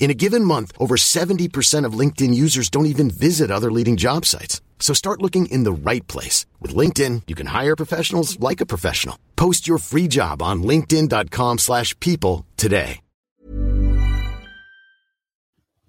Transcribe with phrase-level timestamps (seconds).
[0.00, 4.24] In a given month, over 70% of LinkedIn users don't even visit other leading job
[4.24, 4.60] sites.
[4.80, 6.46] So start looking in the right place.
[6.58, 9.16] With LinkedIn, you can hire professionals like a professional.
[9.36, 13.00] Post your free job on linkedin.com slash people today.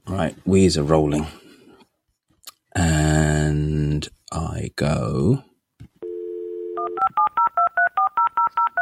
[0.08, 1.28] Right, wheels are rolling.
[2.75, 5.44] And I go...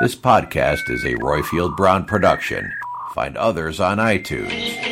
[0.01, 2.71] This podcast is a Royfield Brown production.
[3.13, 4.88] Find others on iTunes.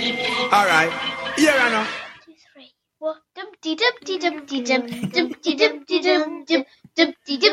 [0.51, 0.91] All right.
[1.37, 1.85] Yeah, I know.
[2.25, 3.15] two, three, four.
[3.35, 4.63] Dum dee dum dee dum dum
[5.13, 7.47] dum dee dum dee dum dum dum dee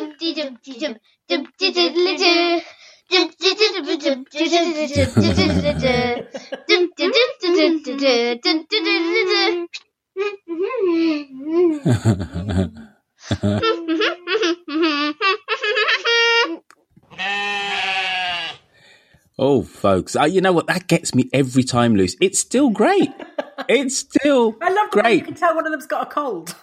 [19.39, 20.69] Oh, folks, uh, you know what?
[20.69, 22.17] That gets me every time, Luce.
[22.21, 23.13] It's still great.
[23.69, 26.55] It's still I love the way you can tell one of them's got a cold.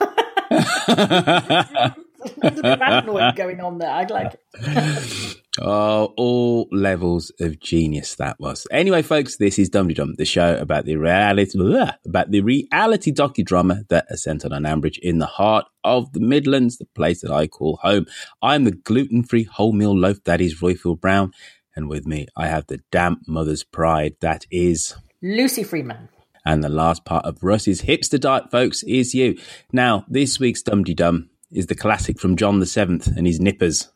[2.41, 3.89] There's a bit of adenoid going on there.
[3.89, 5.37] I like it.
[5.59, 8.67] Oh, all levels of genius that was.
[8.71, 11.57] Anyway, folks, this is Dum Dum, the show about the reality
[12.05, 16.19] about the reality docudrama that is sent on an Ambridge in the heart of the
[16.19, 18.05] Midlands, the place that I call home.
[18.41, 21.31] I'm the gluten-free wholemeal loaf that is Royfield Brown,
[21.75, 24.95] and with me I have the damp mother's pride that is.
[25.21, 26.09] Lucy Freeman.
[26.45, 29.37] And the last part of Russ's hipster diet, folks, is you.
[29.71, 33.89] Now, this week's Dum Dum is the classic from John the Seventh and his nippers.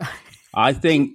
[0.54, 1.12] I think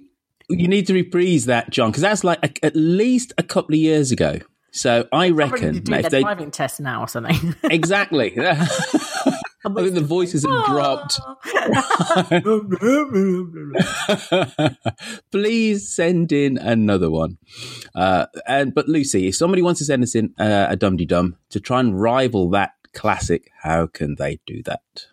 [0.48, 3.80] you need to reprise that, John, because that's like a, at least a couple of
[3.80, 4.38] years ago.
[4.70, 7.54] So I reckon do that their if they driving test now or something.
[7.64, 8.30] exactly,
[9.76, 11.20] I think the voices have dropped.
[15.30, 17.38] Please send in another one.
[17.94, 21.36] Uh, and but Lucy, if somebody wants to send us in uh, a dum dum
[21.50, 25.08] to try and rival that classic, how can they do that?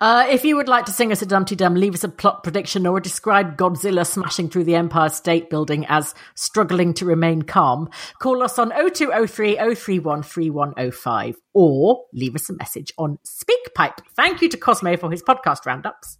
[0.00, 2.42] Uh, if you would like to sing us a Dumpty Dum, leave us a plot
[2.42, 7.88] prediction or describe Godzilla smashing through the Empire State Building as struggling to remain calm,
[8.18, 13.98] call us on 0203 031 3105 or leave us a message on SpeakPipe.
[14.16, 16.18] Thank you to Cosmo for his podcast roundups.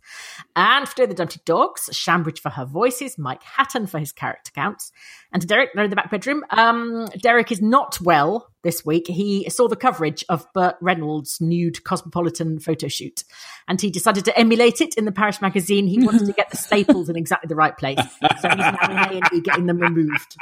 [0.55, 4.93] And for the Dumpty Dogs, Shambridge for her voices, Mike Hatton for his character counts,
[5.35, 6.45] and to Derek, there in the back bedroom.
[6.51, 9.09] Um, Derek is not well this week.
[9.09, 13.25] He saw the coverage of Burt Reynolds' nude cosmopolitan photo shoot,
[13.67, 15.89] and he decided to emulate it in the Parish magazine.
[15.89, 17.99] He wanted to get the staples in exactly the right place,
[18.41, 20.37] so he's now in A&E getting them removed.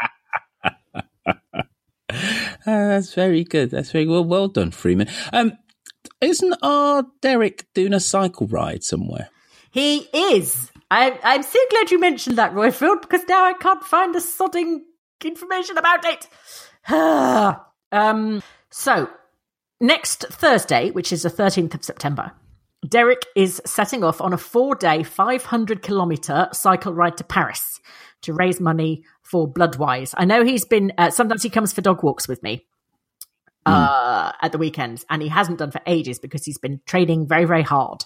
[0.63, 1.63] Uh,
[2.67, 3.71] that's very good.
[3.71, 4.25] That's very well.
[4.25, 5.09] Well done, Freeman.
[5.33, 5.57] Um,
[6.21, 9.31] isn't our Derek doing a cycle ride somewhere?
[9.71, 10.72] He is.
[10.93, 14.81] I, I'm so glad you mentioned that, Royfield, because now I can't find the sodding
[15.25, 16.29] information about it.
[17.93, 19.09] um, so,
[19.81, 22.33] next Thursday, which is the 13th of September,
[22.87, 27.81] Derek is setting off on a four day, 500 kilometre cycle ride to Paris
[28.21, 30.13] to raise money for Bloodwise.
[30.19, 32.67] I know he's been, uh, sometimes he comes for dog walks with me
[33.67, 37.45] uh, at the weekends, and he hasn't done for ages because he's been training very,
[37.45, 38.05] very hard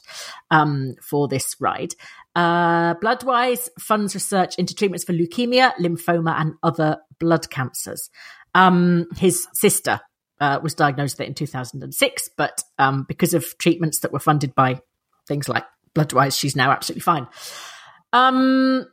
[0.50, 1.94] um, for this ride.
[2.34, 8.11] Uh, Bloodwise funds research into treatments for leukemia, lymphoma, and other blood cancers.
[8.55, 10.01] Um, his sister
[10.41, 14.54] uh, was diagnosed with it in 2006, but um, because of treatments that were funded
[14.54, 14.81] by
[15.27, 15.65] things like
[15.95, 17.27] Bloodwise, she's now absolutely fine.
[18.13, 18.86] Um,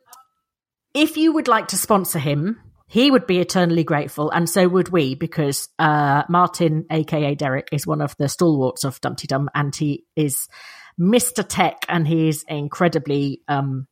[0.93, 2.59] if you would like to sponsor him,
[2.93, 7.87] he would be eternally grateful, and so would we, because uh, Martin, aka Derek, is
[7.87, 10.47] one of the stalwarts of Dumpty Dum, and he is
[10.99, 11.43] Mr.
[11.43, 13.87] Tech, and he's incredibly um,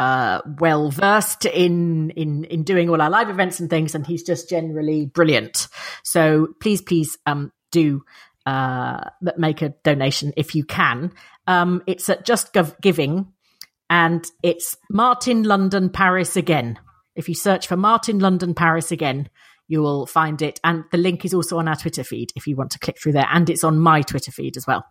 [0.00, 4.24] uh, well versed in in in doing all our live events and things, and he's
[4.24, 5.68] just generally brilliant.
[6.02, 8.02] So please, please, um, do
[8.46, 11.12] uh, make a donation if you can.
[11.46, 13.32] Um, it's at Just Giving,
[13.88, 16.80] and it's Martin London Paris again.
[17.14, 19.28] If you search for Martin London Paris again,
[19.68, 20.60] you will find it.
[20.64, 23.12] And the link is also on our Twitter feed if you want to click through
[23.12, 23.28] there.
[23.30, 24.84] And it's on my Twitter feed as well.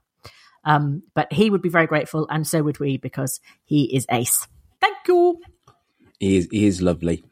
[0.64, 4.48] Um, but he would be very grateful, and so would we, because he is ace.
[4.80, 5.42] Thank you.
[6.20, 7.24] He is, he is lovely.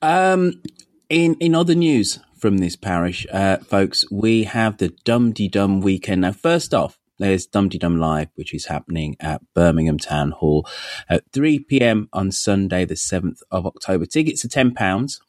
[0.00, 0.62] Um,
[1.10, 6.22] in in other news from this parish, uh, folks, we have the Dum Dum weekend.
[6.22, 10.66] Now, first off, there's Dum Dum Live, which is happening at Birmingham Town Hall
[11.08, 12.08] at 3 p.m.
[12.12, 14.06] on Sunday, the 7th of October.
[14.06, 15.20] Tickets are £10.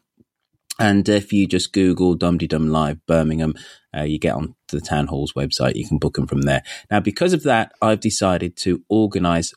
[0.80, 3.54] And if you just Google Dum Dum Live Birmingham,
[3.96, 5.76] uh, you get on the Town Hall's website.
[5.76, 6.64] You can book them from there.
[6.90, 9.54] Now, because of that, I've decided to organise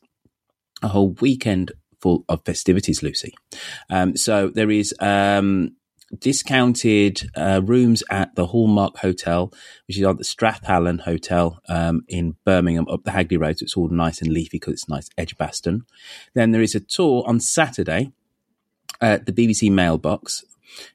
[0.83, 1.73] a whole weekend
[2.03, 3.33] full of festivities, Lucy.
[3.89, 5.77] Um, so there is um,
[6.19, 9.53] discounted uh, rooms at the Hallmark Hotel,
[9.87, 13.59] which is at the Strathallan Hotel um, in Birmingham, up the Hagley Road.
[13.59, 15.85] So it's all nice and leafy because it's nice Edgbaston.
[16.35, 18.13] Then there is a tour on Saturday
[19.01, 20.45] at the BBC Mailbox.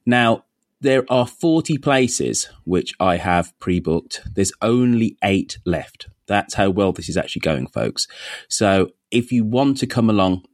[0.05, 0.45] Now,
[0.81, 4.21] there are 40 places which I have pre booked.
[4.33, 6.07] There's only eight left.
[6.25, 8.07] That's how well this is actually going, folks.
[8.47, 10.45] So if you want to come along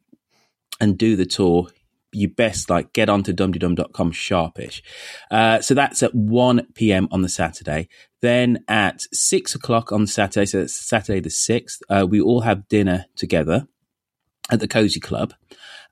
[0.80, 1.68] and do the tour,
[2.16, 4.82] you best like get onto dumteedum.com sharpish.
[5.30, 7.08] Uh, so that's at 1 p.m.
[7.12, 7.88] on the Saturday.
[8.22, 12.68] Then at six o'clock on Saturday, so it's Saturday the 6th, uh, we all have
[12.68, 13.68] dinner together
[14.50, 15.34] at the Cozy Club.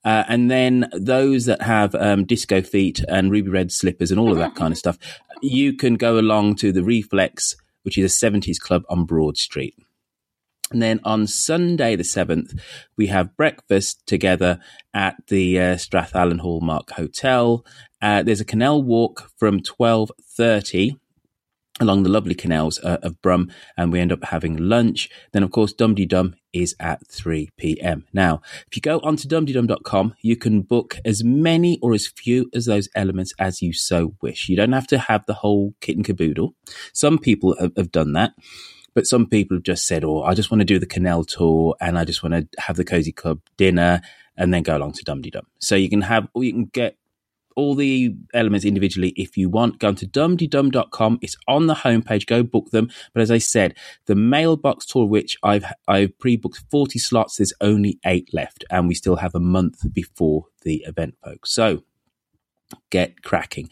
[0.05, 4.31] Uh, and then those that have um, disco feet and ruby red slippers and all
[4.31, 4.97] of that kind of stuff,
[5.41, 9.75] you can go along to the Reflex, which is a 70s club on Broad Street.
[10.73, 12.59] And then on Sunday the 7th,
[12.97, 14.59] we have breakfast together
[14.93, 17.65] at the uh, Strathallan Hallmark Hotel.
[18.01, 20.97] Uh, there's a canal walk from 12.30
[21.79, 25.09] along the lovely canals uh, of Brum, and we end up having lunch.
[25.31, 28.05] Then, of course, Dum Dum is at 3 p.m.
[28.13, 32.65] Now, if you go onto dumteedum.com, you can book as many or as few as
[32.65, 34.49] those elements as you so wish.
[34.49, 36.53] You don't have to have the whole kit and caboodle.
[36.93, 38.33] Some people have, have done that.
[38.93, 41.75] But some people have just said, oh, I just want to do the canal tour
[41.81, 44.01] and I just want to have the cozy club dinner
[44.37, 45.47] and then go along to Dum Dum.
[45.59, 46.97] So you can have, or you can get
[47.55, 49.79] all the elements individually if you want.
[49.79, 51.19] Go to dumteedum.com.
[51.21, 52.25] It's on the homepage.
[52.25, 52.89] Go book them.
[53.13, 53.75] But as I said,
[54.05, 58.95] the mailbox tour, which I've I've pre-booked 40 slots, there's only eight left, and we
[58.95, 61.53] still have a month before the event, folks.
[61.53, 61.83] So
[62.89, 63.69] get cracking.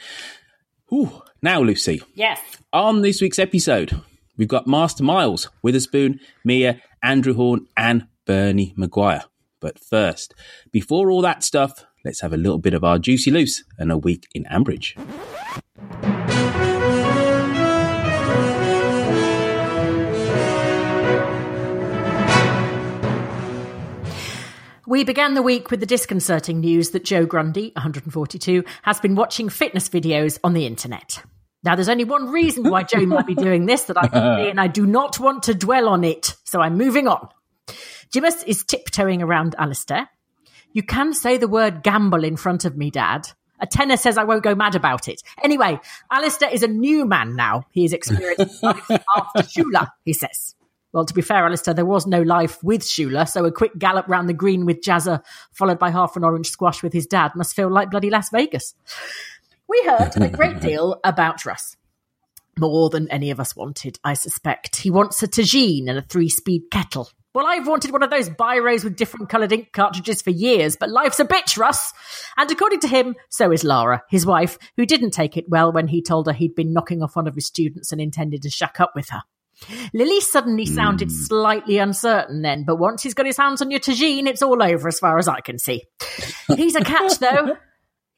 [0.94, 1.22] Ooh.
[1.42, 2.04] Now, Lucy.
[2.14, 2.40] Yes.
[2.74, 4.00] On this week's episode,
[4.42, 9.26] We've got Master Miles, Witherspoon, Mia, Andrew Horn, and Bernie Maguire.
[9.60, 10.34] But first,
[10.72, 14.00] before all that stuff, let's have a little bit of our juicy loose and a
[14.00, 14.98] week in Ambridge.
[24.88, 29.50] We began the week with the disconcerting news that Joe Grundy, 142, has been watching
[29.50, 31.22] fitness videos on the internet.
[31.64, 34.50] Now, there's only one reason why Joe might be doing this that I can see,
[34.50, 36.36] and I do not want to dwell on it.
[36.44, 37.30] So I'm moving on.
[38.12, 40.10] Jimus is tiptoeing around Alistair.
[40.74, 43.28] You can say the word gamble in front of me, Dad.
[43.60, 45.22] A tenor says I won't go mad about it.
[45.44, 45.80] Anyway,
[46.10, 47.66] Alistair is a new man now.
[47.72, 50.56] He has experienced life after Shula, he says.
[50.94, 54.10] Well, to be fair, Alistair, there was no life with Shula, so a quick gallop
[54.10, 55.24] round the green with Jazza,
[55.54, 58.74] followed by half an orange squash with his dad, must feel like bloody Las Vegas.
[59.72, 61.78] We heard a great deal about Russ.
[62.60, 64.76] More than any of us wanted, I suspect.
[64.76, 67.10] He wants a tagine and a three speed kettle.
[67.34, 70.90] Well, I've wanted one of those biros with different coloured ink cartridges for years, but
[70.90, 71.94] life's a bitch, Russ.
[72.36, 75.88] And according to him, so is Lara, his wife, who didn't take it well when
[75.88, 78.82] he told her he'd been knocking off one of his students and intended to shack
[78.82, 79.22] up with her.
[79.94, 81.28] Lily suddenly sounded mm.
[81.28, 84.90] slightly uncertain then, but once he's got his hands on your tagine, it's all over
[84.90, 85.84] as far as I can see.
[86.58, 87.56] He's a catch, though.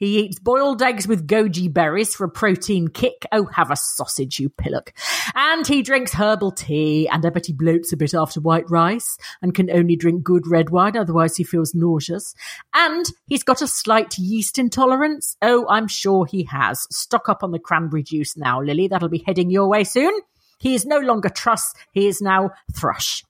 [0.04, 3.26] He eats boiled eggs with goji berries for a protein kick.
[3.32, 4.92] Oh, have a sausage, you pillock.
[5.34, 9.18] And he drinks herbal tea, and I bet he bloats a bit after white rice
[9.42, 12.36] and can only drink good red wine, otherwise he feels nauseous.
[12.74, 15.38] And he's got a slight yeast intolerance.
[15.42, 16.86] Oh, I'm sure he has.
[16.92, 18.90] Stock up on the cranberry juice now, Lily.
[18.90, 20.12] That'll be heading your way soon.
[20.60, 23.24] He is no longer Truss, he is now Thrush.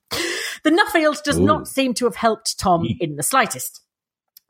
[0.63, 1.45] The Nuffield does Ooh.
[1.45, 3.82] not seem to have helped Tom in the slightest.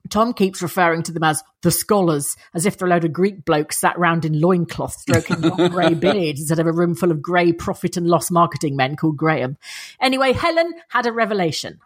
[0.10, 3.45] Tom keeps referring to them as the scholars, as if they're a load of Greek
[3.45, 7.22] blokes sat round in loincloths stroking long grey beards instead of a room full of
[7.22, 9.57] grey profit and loss marketing men called Graham.
[10.01, 11.79] Anyway, Helen had a revelation.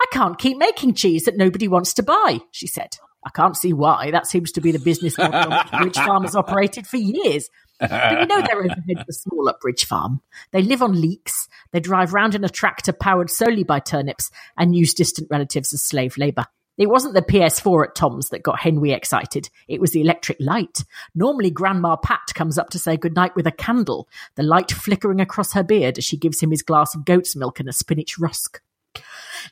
[0.00, 2.98] I can't keep making cheese that nobody wants to buy, she said.
[3.24, 4.10] I can't see why.
[4.10, 7.50] That seems to be the business model on which Bridge Farm has operated for years.
[7.80, 10.20] But you know their overheads are small at Bridge Farm.
[10.52, 14.74] They live on leeks, they drive round in a tractor powered solely by turnips, and
[14.74, 16.46] use distant relatives as slave labour.
[16.78, 19.50] It wasn't the PS4 at Tom's that got Henry excited.
[19.66, 20.84] It was the electric light.
[21.14, 25.52] Normally, Grandma Pat comes up to say goodnight with a candle, the light flickering across
[25.52, 28.62] her beard as she gives him his glass of goat's milk and a spinach rusk.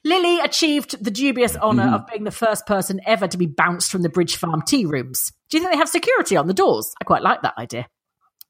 [0.05, 4.03] Lily achieved the dubious honour of being the first person ever to be bounced from
[4.03, 5.33] the Bridge Farm tea rooms.
[5.51, 6.93] Do you think they have security on the doors?
[7.01, 7.87] I quite like that idea.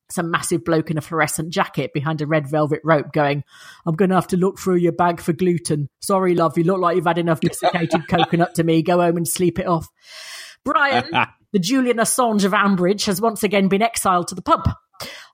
[0.08, 3.42] Some massive bloke in a fluorescent jacket behind a red velvet rope going,
[3.84, 5.88] I'm going to have to look through your bag for gluten.
[6.00, 8.82] Sorry, love, you look like you've had enough desiccated coconut to me.
[8.82, 9.88] Go home and sleep it off.
[10.64, 11.10] Brian,
[11.52, 14.68] the Julian Assange of Ambridge, has once again been exiled to the pub.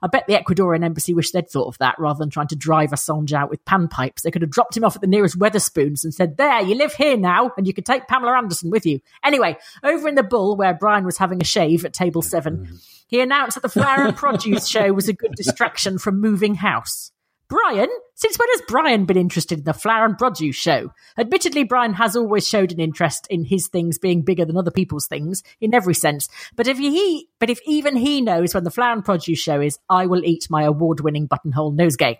[0.00, 2.90] I bet the Ecuadorian embassy wish they'd thought of that rather than trying to drive
[2.90, 4.22] Assange out with panpipes.
[4.22, 6.94] They could have dropped him off at the nearest Wetherspoons and said, There, you live
[6.94, 9.00] here now, and you can take Pamela Anderson with you.
[9.24, 12.74] Anyway, over in the Bull, where Brian was having a shave at table seven, mm-hmm.
[13.12, 17.12] He announced that the Flower and Produce show was a good distraction from moving house.
[17.46, 17.90] Brian?
[18.14, 20.90] Since when has Brian been interested in the Flower and Produce show?
[21.18, 25.08] Admittedly, Brian has always showed an interest in his things being bigger than other people's
[25.08, 26.26] things in every sense.
[26.56, 29.78] But if he, but if even he knows when the Flower and Produce show is,
[29.90, 32.16] I will eat my award-winning buttonhole nosegay.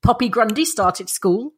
[0.00, 1.54] Poppy Grundy started school.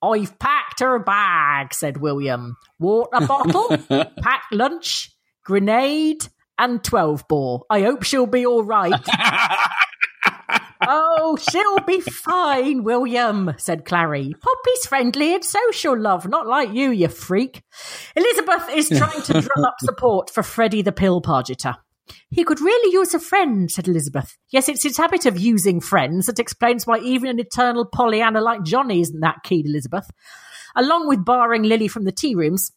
[0.00, 2.56] I've packed her bag, said William.
[2.78, 3.68] Water bottle,
[4.22, 5.14] packed lunch,
[5.44, 6.26] grenade,
[6.60, 7.64] and 12 bore.
[7.70, 8.92] I hope she'll be all right.
[10.86, 14.32] oh, she'll be fine, William, said Clarrie.
[14.38, 17.62] Poppy's friendly and social, love, not like you, you freak.
[18.14, 21.76] Elizabeth is trying to drum up support for Freddie the pill Pargetter.
[22.30, 24.36] He could really use a friend, said Elizabeth.
[24.50, 28.64] Yes, it's his habit of using friends that explains why even an eternal Pollyanna like
[28.64, 30.10] Johnny isn't that keen, Elizabeth.
[30.76, 32.70] Along with barring Lily from the tea rooms,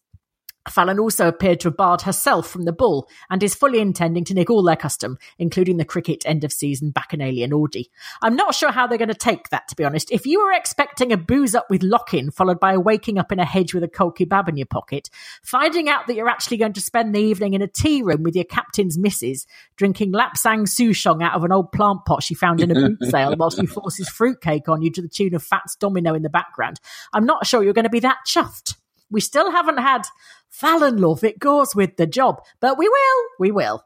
[0.70, 4.34] Fallon also appeared to have barred herself from the bull and is fully intending to
[4.34, 7.92] nick all their custom, including the cricket end of season bacchanalian orgy.
[8.22, 10.12] I'm not sure how they're going to take that, to be honest.
[10.12, 13.32] If you were expecting a booze up with lock in, followed by a waking up
[13.32, 15.10] in a hedge with a cold kebab in your pocket,
[15.44, 18.36] finding out that you're actually going to spend the evening in a tea room with
[18.36, 22.72] your captain's missus, drinking lapsang souchong out of an old plant pot she found in
[22.72, 26.14] a boot sale whilst he forces fruitcake on you to the tune of Fats Domino
[26.14, 26.80] in the background,
[27.12, 28.76] I'm not sure you're going to be that chuffed.
[29.14, 30.02] We still haven't had
[30.50, 31.24] Fallon love.
[31.24, 33.24] It goes with the job, but we will.
[33.40, 33.86] We will.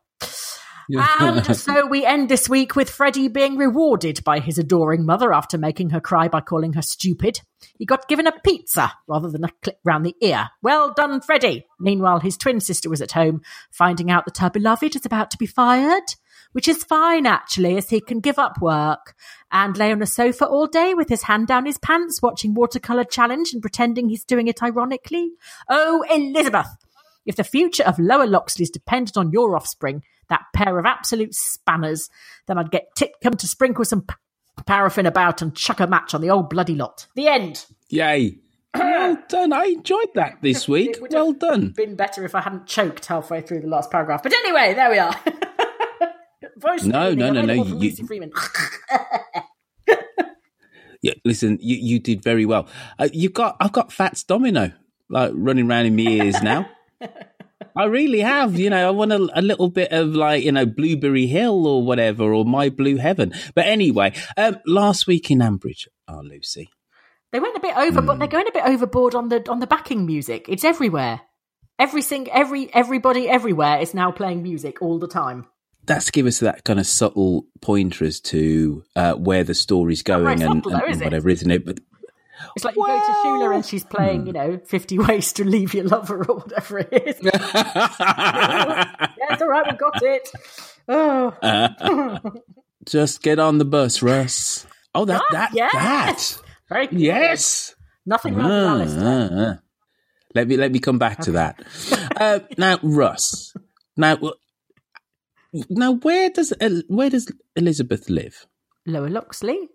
[0.89, 5.57] and so we end this week with Freddie being rewarded by his adoring mother after
[5.57, 7.41] making her cry by calling her stupid.
[7.77, 10.48] He got given a pizza rather than a clip round the ear.
[10.62, 11.65] Well done, Freddie.
[11.77, 15.38] Meanwhile, his twin sister was at home, finding out that her beloved is about to
[15.38, 16.03] be fired,
[16.51, 19.16] which is fine actually, as he can give up work
[19.51, 23.04] and lay on a sofa all day with his hand down his pants, watching Watercolour
[23.04, 25.32] Challenge and pretending he's doing it ironically.
[25.70, 26.68] Oh, Elizabeth!
[27.25, 32.10] If the future of Lower Loxley's depended on your offspring, that pair of absolute spanners,
[32.48, 34.16] then I'd get Titcomb to sprinkle some p-
[34.66, 37.08] paraffin about and chuck a match on the old bloody lot.
[37.16, 37.66] The end.
[37.89, 38.39] Yay.
[38.75, 39.54] Well done.
[39.54, 40.98] I enjoyed that this week.
[41.10, 41.70] Well done.
[41.70, 44.22] Been better if I hadn't choked halfway through the last paragraph.
[44.22, 45.16] But anyway, there we are.
[46.58, 48.32] Voice No, reading no, no, no, you- Freeman.
[51.03, 52.67] Yeah, listen, you, you did very well.
[52.98, 54.72] Uh, you got, I've got Fats Domino
[55.10, 56.67] like running around in my ears now.
[57.75, 58.58] I really have.
[58.58, 61.84] You know, I want a, a little bit of like you know Blueberry Hill or
[61.86, 63.32] whatever or My Blue Heaven.
[63.53, 66.67] But anyway, um, last week in Ambridge, oh Lucy,
[67.32, 68.20] They went a bit over, but Hmm.
[68.20, 70.48] they're going a bit overboard on the on the backing music.
[70.50, 71.22] It's everywhere.
[71.77, 75.46] Every sing, every everybody everywhere is now playing music all the time.
[75.88, 80.27] That's give us that kind of subtle pointer as to uh, where the story's going
[80.27, 81.65] and, subtle, and- though, and is whatever, isn't it?
[81.65, 81.79] But
[82.56, 84.27] It's like you go to Shula and she's playing, Hmm.
[84.27, 87.15] you know, Fifty Ways to Leave Your Lover or whatever it is.
[87.24, 90.29] yeah, it's all right, we got it.
[90.89, 92.20] Oh,
[92.86, 94.65] just get on the bus, Russ.
[94.96, 95.72] Oh, that Ah, that yes.
[95.74, 97.00] that very good.
[97.00, 97.75] yes.
[98.06, 99.29] Nothing wrong with Alistair.
[99.32, 99.60] ah, ah.
[100.36, 101.60] Let me let me come back to that.
[102.15, 103.53] Uh, now, Russ.
[104.00, 104.15] Now,
[105.70, 106.54] now, where does
[106.88, 108.46] where does Elizabeth live?
[108.86, 109.70] Lower Loxley.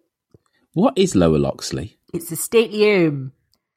[0.75, 1.99] What is Lower Loxley?
[2.15, 3.33] It's a stately home.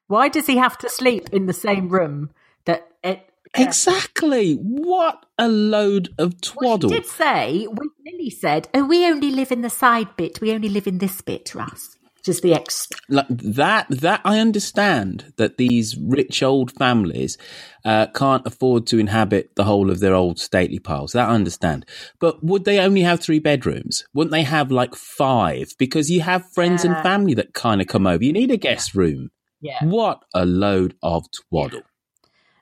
[0.07, 2.29] Why does he have to sleep in the same room
[2.65, 3.29] that it?
[3.57, 4.55] Exactly.
[4.55, 6.89] What a load of Well, twaddle.
[6.89, 10.41] she did say when Lily said, "Oh, we only live in the side bit.
[10.41, 12.87] We only live in this bit, Russ." Just the ex.
[13.07, 17.37] like that that I understand that these rich old families
[17.85, 21.11] uh, can't afford to inhabit the whole of their old stately piles.
[21.11, 21.85] That I understand.
[22.19, 24.05] But would they only have three bedrooms?
[24.15, 25.75] Wouldn't they have like five?
[25.77, 28.23] Because you have friends and family that kind of come over.
[28.23, 29.29] You need a guest room.
[29.61, 29.83] Yeah.
[29.83, 31.83] What a load of twaddle.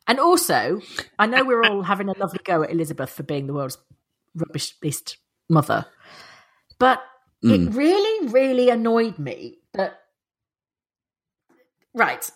[0.07, 0.81] And also,
[1.17, 3.77] I know we're all having a lovely go at Elizabeth for being the world's
[4.37, 5.15] rubbishest
[5.49, 5.85] mother,
[6.79, 7.01] but
[7.43, 7.67] Mm.
[7.67, 9.99] it really, really annoyed me that.
[11.93, 12.29] Right,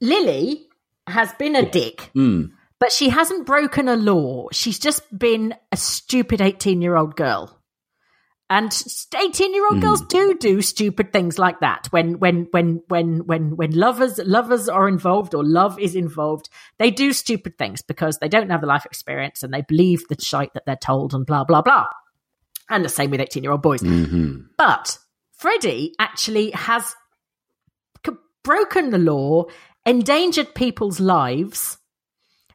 [0.00, 0.66] Lily
[1.06, 2.50] has been a dick, Mm.
[2.80, 4.48] but she hasn't broken a law.
[4.52, 7.60] She's just been a stupid 18 year old girl.
[8.50, 8.70] And
[9.16, 13.56] 18 year old girls do do stupid things like that when when when when when
[13.56, 18.28] when lovers lovers are involved or love is involved they do stupid things because they
[18.28, 21.42] don't have the life experience and they believe the shite that they're told and blah
[21.44, 21.86] blah blah
[22.70, 24.98] and the same with 18 year old boys hmm but
[25.36, 26.94] Freddie actually has
[28.06, 29.44] c- broken the law,
[29.84, 31.76] endangered people's lives,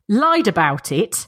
[0.08, 1.28] lied about it.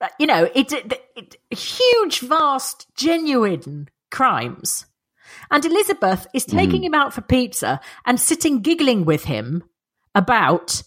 [0.00, 4.86] Uh, You know, it, it, it huge, vast, genuine crimes.
[5.50, 9.64] And Elizabeth is taking him out for pizza and sitting giggling with him
[10.14, 10.82] about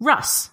[0.00, 0.50] Russ.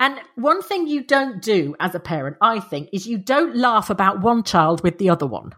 [0.00, 3.90] And one thing you don't do as a parent, I think, is you don't laugh
[3.90, 5.52] about one child with the other one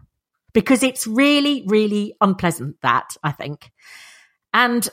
[0.53, 2.77] because it's really, really unpleasant.
[2.81, 3.71] That I think,
[4.53, 4.87] and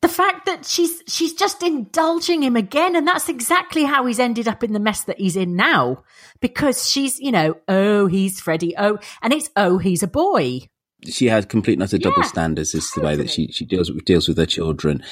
[0.00, 4.48] the fact that she's she's just indulging him again, and that's exactly how he's ended
[4.48, 6.02] up in the mess that he's in now.
[6.40, 10.60] Because she's, you know, oh, he's Freddie, oh, and it's oh, he's a boy.
[11.04, 13.64] she has complete and utter double Yeah, standards is to the way that she, she
[13.64, 15.02] deals with deals with her children.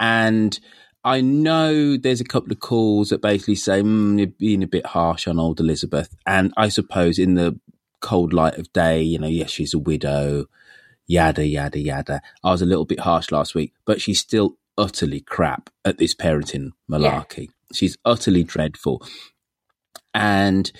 [0.00, 0.58] And
[1.04, 4.86] I know there's a couple of calls that basically say mm, you're being a bit
[4.86, 6.14] harsh on old Elizabeth.
[6.26, 7.58] And I suppose in the
[8.00, 10.46] cold light of day, you know, yes, she's a widow,
[11.06, 12.20] yada yada yada.
[12.42, 16.14] I was a little bit harsh last week, but she's still utterly crap at this
[16.14, 17.48] parenting malarkey.
[17.72, 19.02] She's utterly dreadful.
[20.14, 20.70] And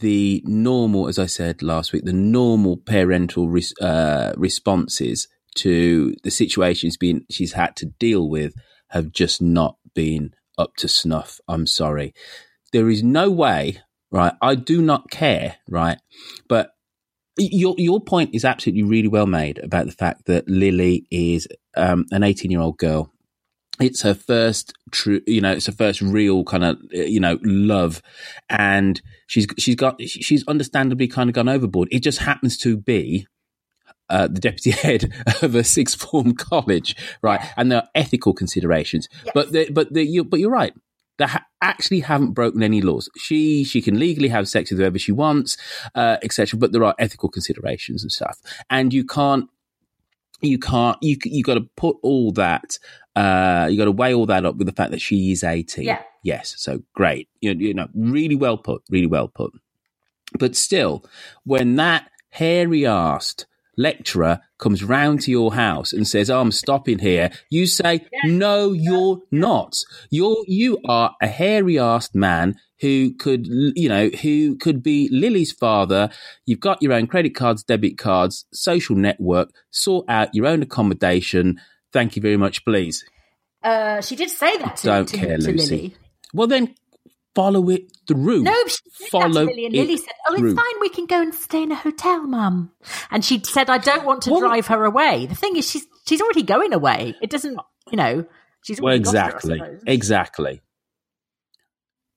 [0.00, 6.30] the normal, as I said last week, the normal parental res- uh, responses to the
[6.30, 8.54] situations being she's had to deal with
[8.92, 11.40] have just not been up to snuff.
[11.48, 12.14] I'm sorry.
[12.72, 13.78] There is no way,
[14.10, 14.34] right?
[14.40, 15.98] I do not care, right?
[16.48, 16.70] But
[17.38, 22.04] your your point is absolutely really well made about the fact that Lily is um,
[22.10, 23.10] an 18 year old girl.
[23.80, 28.02] It's her first true, you know, it's her first real kind of, you know, love,
[28.50, 31.88] and she's she's got she's understandably kind of gone overboard.
[31.90, 33.26] It just happens to be
[34.10, 35.12] uh, the deputy head
[35.42, 37.40] of a sixth form college, right?
[37.56, 40.74] And there are ethical considerations, but the, but the, you, but you're right.
[41.18, 43.08] They ha- actually haven't broken any laws.
[43.18, 45.56] She she can legally have sex with whoever she wants,
[45.94, 46.58] uh, etc.
[46.58, 48.38] But there are ethical considerations and stuff,
[48.70, 49.48] and you can't
[50.40, 52.78] you can't you you got to put all that
[53.14, 55.84] uh you got to weigh all that up with the fact that she is 18
[55.84, 56.02] Yeah.
[56.24, 59.52] yes so great you, you know really well put really well put
[60.38, 61.04] but still
[61.44, 63.44] when that hairy assed
[63.76, 67.30] lecturer comes round to your house and says oh, i'm stopping here.
[67.50, 69.76] You say no you're not.
[70.10, 75.52] You're you are a hairy assed man who could you know who could be lily's
[75.52, 76.10] father.
[76.46, 79.50] You've got your own credit cards debit cards social network.
[79.70, 81.60] Sort out your own accommodation.
[81.92, 83.04] Thank you very much please.
[83.62, 85.76] Uh, she did say that to, Don't to, care, to Lucy.
[85.76, 85.96] Lily.
[86.34, 86.74] well then
[87.34, 90.50] follow it through No, she that follow Lily, and Lily said, "Oh, through.
[90.52, 90.80] it's fine.
[90.80, 92.70] We can go and stay in a hotel, Mum."
[93.10, 95.86] And she said, "I don't want to Well- drive her away." The thing is, she's
[96.06, 97.14] she's already going away.
[97.22, 97.58] It doesn't,
[97.90, 98.24] you know,
[98.62, 100.60] she's Well, already got her, exactly, exactly,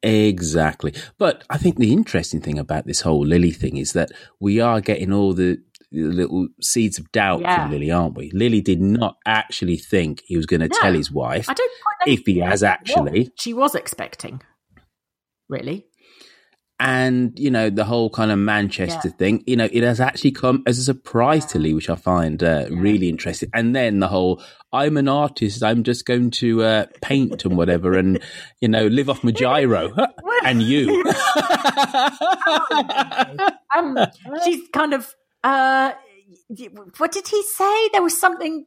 [0.03, 0.93] exactly.
[1.17, 4.81] But I think the interesting thing about this whole Lily thing is that we are
[4.81, 5.57] getting all the,
[5.91, 7.55] little seeds of doubt Yeah.
[7.63, 8.29] from Lily, aren't we?
[8.33, 10.77] Lily did not actually think he was going to No.
[10.81, 11.71] tell his wife I don't
[12.07, 13.31] if he has actually.
[13.39, 14.41] she was expecting.
[15.49, 15.87] Really?
[16.79, 19.43] and you know the whole kind of Manchester thing.
[19.47, 22.65] You know, it has actually come as a surprise to Lee, which I find uh,
[22.69, 23.49] really interesting.
[23.53, 27.97] And then the whole "I'm an artist, I'm just going to uh, paint and whatever,
[27.97, 28.19] and
[28.61, 29.95] you know, live off my giro."
[30.43, 31.03] and you,
[33.75, 33.97] Um,
[34.43, 35.13] she's kind of.
[35.43, 35.91] Uh,
[36.97, 37.89] what did he say?
[37.89, 38.65] There was something.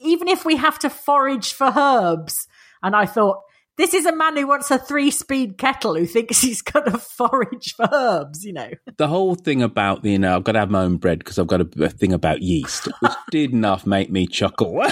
[0.00, 2.46] Even if we have to forage for herbs,
[2.82, 3.38] and I thought.
[3.76, 7.74] This is a man who wants a three-speed kettle who thinks he's going to forage
[7.74, 8.70] for herbs, you know.
[8.96, 11.46] the whole thing about you know, I've got to have my own bread because I've
[11.46, 14.74] got a, a thing about yeast, which did enough make me chuckle.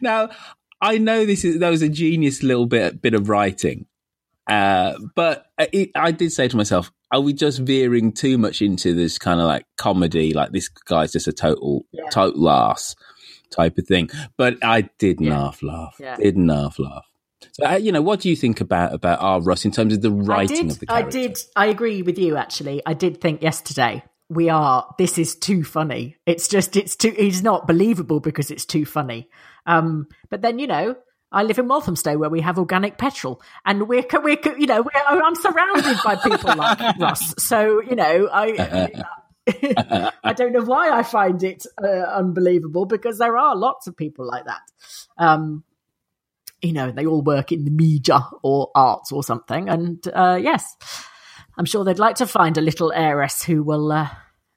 [0.00, 0.30] now,
[0.80, 3.86] I know this is that was a genius little bit bit of writing,
[4.48, 8.94] uh, but it, I did say to myself, are we just veering too much into
[8.94, 10.34] this kind of like comedy?
[10.34, 12.94] Like this guy's just a total total ass
[13.54, 14.10] type of thing.
[14.36, 16.16] But I did laugh, laugh, Yeah.
[16.16, 17.06] did laugh, laugh.
[17.52, 20.02] So, uh, you know, what do you think about about our Russ in terms of
[20.02, 21.38] the writing did, of the I did.
[21.54, 22.36] I agree with you.
[22.36, 24.92] Actually, I did think yesterday we are.
[24.98, 26.16] This is too funny.
[26.26, 26.76] It's just.
[26.76, 27.14] It's too.
[27.16, 29.28] It's not believable because it's too funny.
[29.66, 30.96] Um, but then you know.
[31.32, 34.90] I live in Walthamstow where we have organic petrol, and we're we're you know we're,
[35.04, 37.34] I'm surrounded by people like Russ.
[37.38, 39.02] So you know I
[40.24, 44.26] I don't know why I find it uh, unbelievable because there are lots of people
[44.26, 44.62] like that.
[45.18, 45.64] Um,
[46.62, 49.68] you know, they all work in the media or arts or something.
[49.68, 50.76] And uh, yes,
[51.58, 54.08] I'm sure they'd like to find a little heiress who will uh,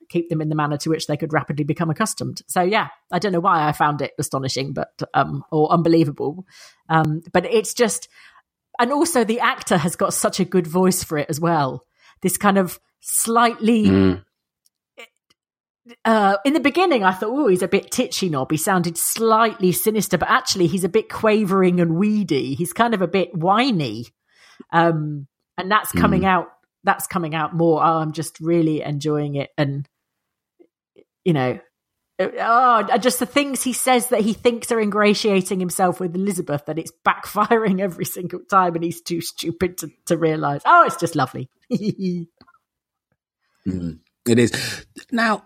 [0.10, 2.41] keep them in the manner to which they could rapidly become accustomed.
[2.47, 6.45] So yeah, I don't know why I found it astonishing, but um, or unbelievable.
[6.89, 8.08] Um, but it's just,
[8.80, 11.84] and also the actor has got such a good voice for it as well.
[12.21, 13.86] This kind of slightly.
[13.86, 14.23] Mm.
[16.06, 18.52] Uh, in the beginning, I thought, oh, he's a bit titchy knob.
[18.52, 22.56] He sounded slightly sinister, but actually, he's a bit quavering and weedy.
[22.56, 24.06] He's kind of a bit whiny,
[24.71, 26.47] um, and that's coming out.
[26.84, 27.84] That's coming out more.
[27.84, 29.88] Oh, I'm just really enjoying it, and
[31.23, 31.60] you know,
[32.19, 36.80] oh, just the things he says that he thinks are ingratiating himself with Elizabeth, that
[36.80, 40.62] it's backfiring every single time, and he's too stupid to, to realize.
[40.65, 41.50] Oh, it's just lovely.
[43.67, 44.86] Mm, it is.
[45.12, 45.43] Now,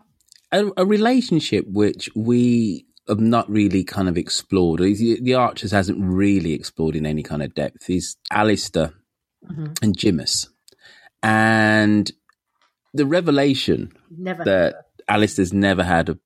[0.51, 5.99] a, a relationship which we have not really kind of explored, the, the Archers hasn't
[6.01, 8.93] really explored in any kind of depth, is Alistair
[9.49, 9.75] Mhm.
[9.81, 10.47] and Jimus.
[11.23, 12.11] And
[12.93, 14.43] the revelation Never.
[14.43, 14.75] that
[15.07, 16.19] Alistair's never had a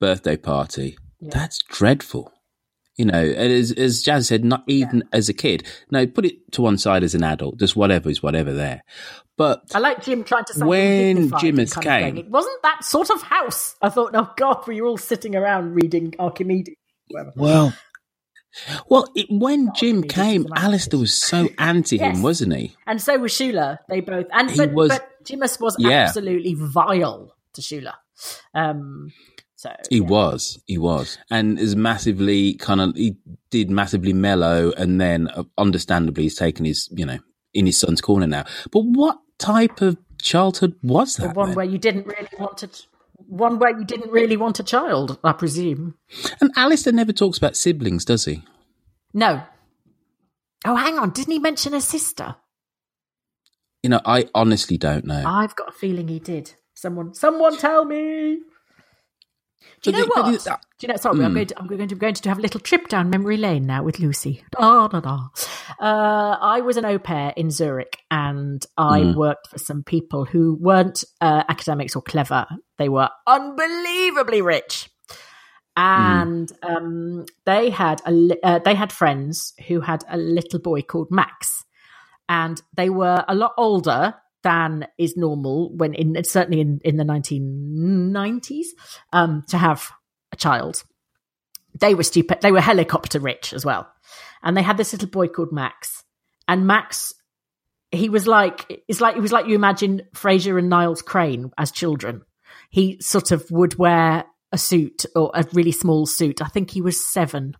[0.00, 1.30] birthday party, Yeah.
[1.32, 2.32] that's dreadful.
[2.96, 5.66] You know, as, as Jazz said, not even as a kid.
[5.90, 7.58] No, put it to one side as an adult.
[7.58, 8.82] Just whatever is whatever there.
[9.36, 12.24] But I like Jim trying to say When Jim and has kind of going, came-
[12.24, 13.74] It wasn't that sort of house.
[13.82, 16.74] I thought, oh God, we were all sitting around reading Archimedes.
[17.08, 17.32] Whatever.
[17.36, 17.74] Well,
[18.88, 22.22] well, it, when Jim Archimedes came, is an Alistair was so anti him, Yes.
[22.22, 22.74] wasn't he?
[22.86, 23.78] And so was Shula.
[23.90, 26.04] They both and He but, was- but Jimus was Yeah.
[26.04, 27.92] absolutely vile to Shula.
[28.54, 29.12] Um
[29.56, 30.06] so He yeah.
[30.06, 33.16] was, he was, and is massively kind of he
[33.50, 37.18] did massively mellow, and then uh, understandably he's taken his you know
[37.54, 38.44] in his son's corner now.
[38.70, 41.36] But what type of childhood was the that?
[41.36, 41.56] one then?
[41.56, 42.68] where you didn't really want to
[43.28, 45.94] one where you didn't really want a child, I presume.
[46.40, 48.42] and Alistair never talks about siblings, does he?
[49.12, 49.42] No.
[50.64, 51.10] Oh, hang on.
[51.10, 52.36] Didn't he mention a sister?
[53.82, 55.22] You know, I honestly don't know.
[55.26, 56.54] I've got a feeling he did.
[56.74, 58.40] Someone, someone tell me.
[59.82, 60.46] Do you know what?
[60.48, 60.96] uh, Do you know?
[60.96, 61.34] Sorry, I'm Hmm.
[61.34, 63.82] going to I'm going to going to have a little trip down memory lane now
[63.82, 64.44] with Lucy.
[64.52, 65.28] Da, da, da.
[65.80, 69.12] Uh, I was an au pair in Zurich, and I Hmm.
[69.16, 72.46] worked for some people who weren't uh, academics or clever.
[72.78, 74.90] They were unbelievably rich,
[75.76, 80.82] and um, they had a li- uh, they had friends who had a little boy
[80.82, 81.64] called Max,
[82.28, 87.04] and they were a lot older than is normal when in certainly in, in the
[87.04, 88.66] 1990s
[89.12, 89.90] um, to have
[90.32, 90.82] a child.
[91.78, 92.40] They were stupid.
[92.40, 93.90] They were helicopter rich as well,
[94.42, 96.04] and they had this little boy called Max.
[96.48, 97.12] And Max,
[97.90, 101.70] he was like it's like it was like you imagine Frasier and Niles Crane as
[101.70, 102.22] children.
[102.70, 106.40] He sort of would wear a suit or a really small suit.
[106.40, 107.56] I think he was seven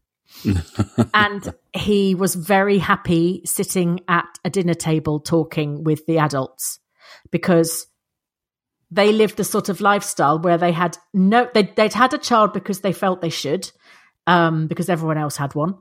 [1.15, 6.79] and he was very happy sitting at a dinner table talking with the adults
[7.31, 7.87] because
[8.91, 12.53] they lived the sort of lifestyle where they had no they'd, they'd had a child
[12.53, 13.71] because they felt they should
[14.27, 15.77] um, because everyone else had one.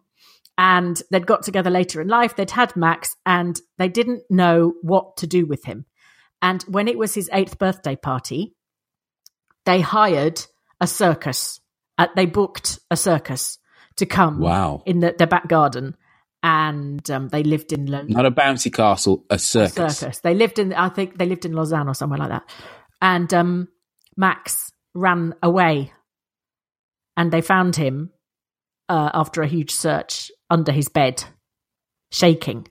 [0.58, 5.18] And they'd got together later in life they'd had max and they didn't know what
[5.18, 5.86] to do with him.
[6.42, 8.56] And when it was his eighth birthday party
[9.66, 10.46] they hired
[10.80, 11.60] a circus
[11.98, 13.60] uh, they booked a circus
[13.98, 14.84] to come Wow.
[14.86, 15.96] in the, their back garden
[16.44, 19.98] and um, they lived in Lo- Not a bouncy castle, a circus.
[19.98, 20.20] circus.
[20.20, 22.44] They lived in, I think they lived in Lausanne or somewhere like that.
[23.02, 23.68] And um,
[24.16, 25.92] Max ran away,
[27.18, 28.12] and they found him
[28.90, 31.24] uh, after a huge search under his bed,
[32.12, 32.68] shaking.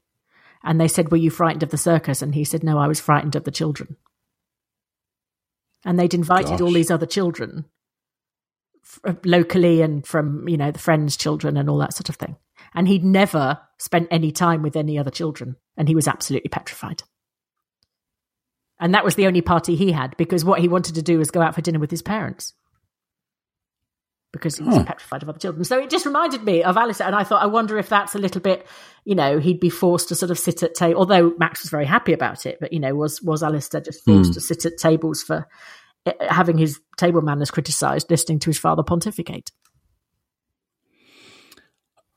[0.63, 3.01] And they said, "Were you frightened of the circus?" And he said, "No, I was
[3.01, 3.97] frightened of the children."
[5.85, 7.67] And they'd invited all these other children
[9.25, 12.37] locally and from you know the friends' children and all that sort of thing.
[12.75, 17.03] And he'd never spent any time with any other children, and he was absolutely petrified.
[18.81, 21.31] And that was the only party he had because what he wanted to do was
[21.31, 22.53] go out for dinner with his parents
[24.33, 24.85] because he was Huh.
[24.85, 25.65] petrified of other children.
[25.65, 28.19] So it just reminded me of Alice, and I thought, I wonder if that's a
[28.19, 28.67] little bit,
[29.05, 30.99] you know, he'd be forced to sort of sit at table.
[30.99, 34.31] Although Max was very happy about it, but you know, was was Alistair just forced
[34.31, 34.35] Hmm.
[34.35, 35.47] to sit at tables for
[36.21, 39.51] having his table manners criticised, listening to his father pontificate?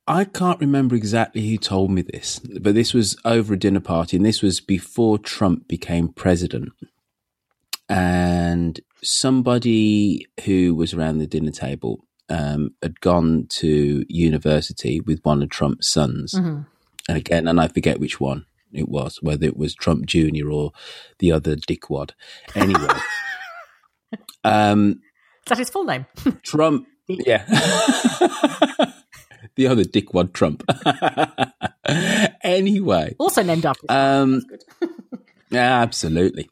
[0.07, 4.15] I can't remember exactly who told me this, but this was over a dinner party,
[4.15, 6.71] and this was before Trump became president.
[7.89, 15.41] And somebody who was around the dinner table um, had gone to university with one
[15.41, 16.33] of Trump's sons.
[16.33, 16.65] Mhm.
[17.07, 20.51] And again, and I forget which one it was, whether it was Trump Jr.
[20.51, 20.71] or
[21.19, 22.11] the other dickwad.
[22.55, 22.87] Anyway.
[24.43, 25.01] Um,
[25.45, 26.05] Is that his full name?
[26.43, 27.45] Trump, yeah.
[29.55, 30.63] the other dickwad Trump.
[32.43, 33.85] anyway, also named after.
[33.89, 34.43] um,
[35.49, 36.49] yeah, absolutely.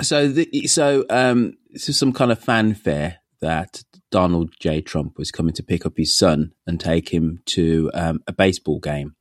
[0.00, 4.80] So, the, so um, this is some kind of fanfare that Donald J.
[4.80, 8.78] Trump was coming to pick up his son and take him to um, a baseball
[8.78, 9.16] game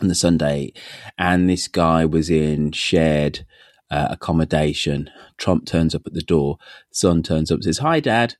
[0.00, 0.72] on the Sunday,
[1.16, 3.44] and this guy was in shared
[3.90, 5.10] uh, accommodation.
[5.36, 6.58] Trump turns up at the door.
[6.90, 8.36] Son turns up and says, "Hi, Dad,"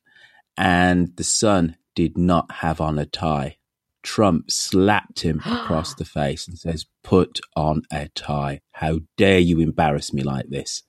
[0.57, 3.57] and the son did not have on a tie.
[4.01, 8.61] Trump slapped him across the face and says, Put on a tie.
[8.71, 10.83] How dare you embarrass me like this?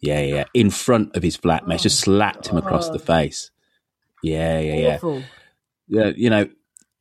[0.00, 0.44] Yeah, yeah.
[0.54, 3.50] In front of his flatmate, just slapped him across the face.
[4.22, 4.94] Yeah, yeah, yeah.
[4.96, 5.22] Awful.
[5.88, 6.48] Yeah, you know,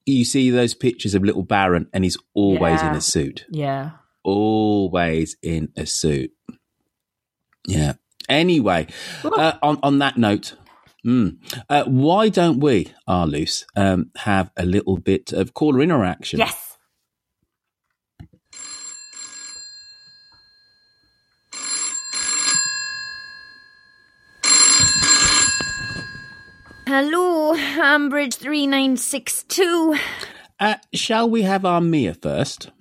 [0.06, 3.45] you see those pictures of little Barron and he's always in a suit.
[3.49, 3.91] Yeah.
[4.23, 6.32] Always in a suit.
[7.69, 7.93] Yeah.
[8.27, 8.88] Anyway,
[9.23, 10.55] uh, on, on that note,
[11.05, 11.38] mm,
[11.69, 13.25] uh, why don't we, our
[13.75, 16.39] um, have a little bit of caller interaction?
[16.39, 16.77] Yes.
[26.88, 29.95] Hello, Ambridge 3962.
[30.60, 32.71] Uh, shall we have our Mia first?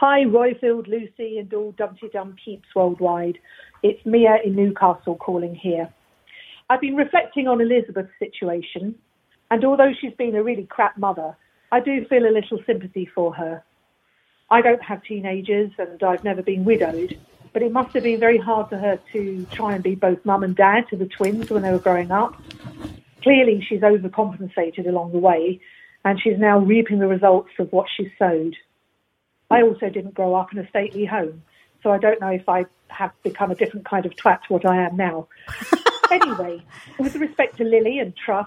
[0.00, 3.38] Hi, Royfield, Lucy, and all Dumpty Dum peeps worldwide.
[3.82, 5.92] It's Mia in Newcastle calling here.
[6.70, 8.94] I've been reflecting on Elizabeth's situation,
[9.50, 11.36] and although she's been a really crap mother,
[11.70, 13.62] I do feel a little sympathy for her.
[14.50, 17.20] I don't have teenagers, and I've never been widowed,
[17.52, 20.44] but it must have been very hard for her to try and be both mum
[20.44, 22.42] and dad to the twins when they were growing up.
[23.22, 25.60] Clearly, she's overcompensated along the way,
[26.06, 28.56] and she's now reaping the results of what she's sowed.
[29.50, 31.42] I also didn't grow up in a stately home,
[31.82, 34.66] so I don't know if I have become a different kind of twat to what
[34.66, 35.28] I am now.
[36.10, 36.62] anyway,
[36.98, 38.46] with respect to Lily and Truss,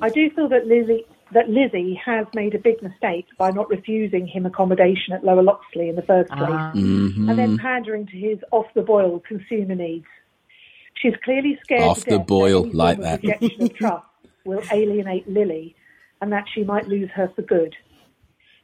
[0.00, 4.26] I do feel that Lily that Lizzie has made a big mistake by not refusing
[4.26, 6.72] him accommodation at Lower Loxley in the first place, Ah.
[6.74, 7.28] Mm-hmm.
[7.28, 10.06] and then pandering to his off the boil consumer needs.
[10.94, 13.22] She's clearly scared Off to the death that boil, like form of that.
[13.40, 14.02] rejection of Truss
[14.44, 15.76] will alienate Lily,
[16.20, 17.76] and that she might lose her for good.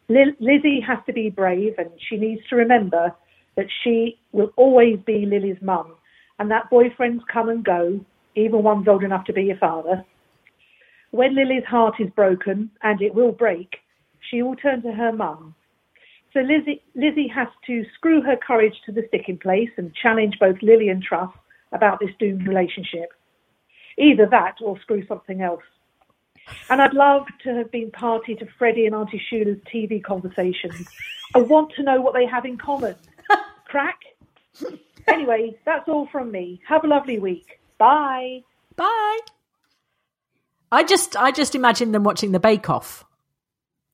[0.09, 3.15] Li- Lizzie has to be brave, and she needs to remember
[3.57, 5.95] that she will always be Lily's mum,
[6.39, 8.01] and that boyfriends come and go,
[8.35, 10.05] even ones old enough to be your father.
[11.11, 13.77] When Lily's heart is broken, and it will break,
[14.31, 15.55] she will turn to her mum.
[16.33, 20.57] So Lizzie, Lizzie has to screw her courage to the sticking place and challenge both
[20.61, 21.31] Lily and Truss
[21.73, 23.11] about this doomed relationship.
[23.99, 25.63] Either that or screw something else.
[26.71, 30.87] And I'd love to have been party to Freddie and Auntie Shula's TV conversations.
[31.35, 32.95] I want to know what they have in common.
[33.67, 33.99] Crack?
[35.07, 36.61] Anyway, that's all from me.
[36.69, 37.61] Have a lovely week.
[37.79, 38.43] Bye.
[38.77, 39.19] Bye.
[40.73, 43.05] I just, I just imagine them watching the Bake Off.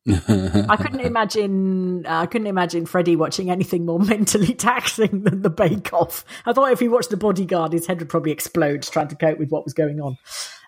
[0.08, 5.50] I couldn't imagine, uh, I couldn't imagine Freddie watching anything more mentally taxing than the
[5.50, 6.24] Bake Off.
[6.46, 9.38] I thought if he watched The Bodyguard, his head would probably explode trying to cope
[9.38, 10.16] with what was going on.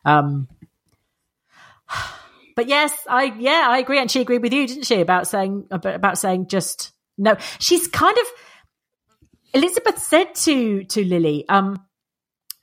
[0.04, 0.48] Um,
[2.56, 5.66] but yes, I yeah, I agree, and she agreed with you, didn't she, about saying
[5.70, 7.36] about, saying just no.
[7.58, 8.26] She's kind of
[9.54, 11.84] Elizabeth said to to Lily, um,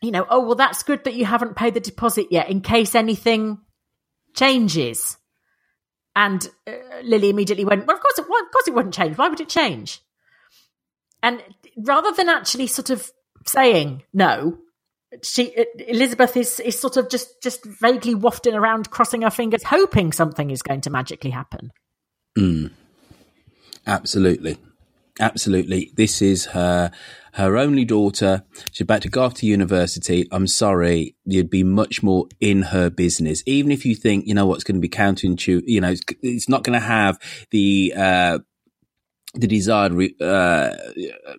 [0.01, 2.95] you know, oh well, that's good that you haven't paid the deposit yet, in case
[2.95, 3.59] anything
[4.35, 5.17] changes.
[6.13, 9.17] And uh, Lily immediately went, well, of course, it, well, of course, it wouldn't change.
[9.17, 10.01] Why would it change?
[11.23, 11.41] And
[11.77, 13.09] rather than actually sort of
[13.45, 14.57] saying no,
[15.23, 15.53] she
[15.87, 20.51] Elizabeth is is sort of just just vaguely wafting around, crossing her fingers, hoping something
[20.51, 21.71] is going to magically happen.
[22.37, 22.71] Mm.
[23.85, 24.57] Absolutely.
[25.19, 25.91] Absolutely.
[25.95, 26.91] This is her
[27.33, 28.43] her only daughter.
[28.71, 30.27] She's about to go off to university.
[30.31, 33.43] I'm sorry, you'd be much more in her business.
[33.45, 36.49] Even if you think, you know what's going to be counterintuitive, you know, it's, it's
[36.49, 37.19] not going to have
[37.51, 38.39] the uh
[39.33, 40.71] the desired re- uh,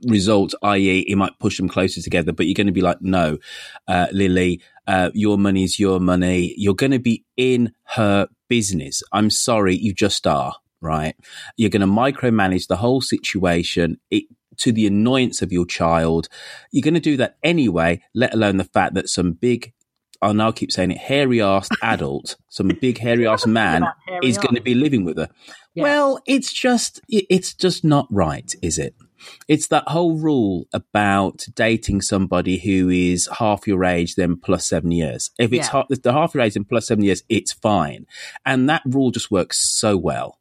[0.04, 2.32] result, i.e., it might push them closer together.
[2.32, 3.38] But you're going to be like, no,
[3.86, 6.54] uh, Lily, uh, your money's your money.
[6.56, 9.02] You're going to be in her business.
[9.12, 10.54] I'm sorry, you just are.
[10.80, 11.14] Right?
[11.56, 14.00] You're going to micromanage the whole situation.
[14.10, 14.24] It,
[14.58, 16.28] to the annoyance of your child.
[16.70, 19.72] You're going to do that anyway, let alone the fact that some big,
[20.22, 24.38] I'll now keep saying it, hairy ass adult, some big hairy ass man hairy is
[24.38, 25.28] going to be living with her.
[25.74, 25.82] Yeah.
[25.82, 28.94] Well, it's just, it's just not right, is it?
[29.48, 34.90] It's that whole rule about dating somebody who is half your age, then plus seven
[34.90, 35.30] years.
[35.38, 35.72] If it's Yeah.
[35.72, 38.06] half, if they're half your age and plus seven years, it's fine.
[38.44, 40.38] And that rule just works so well.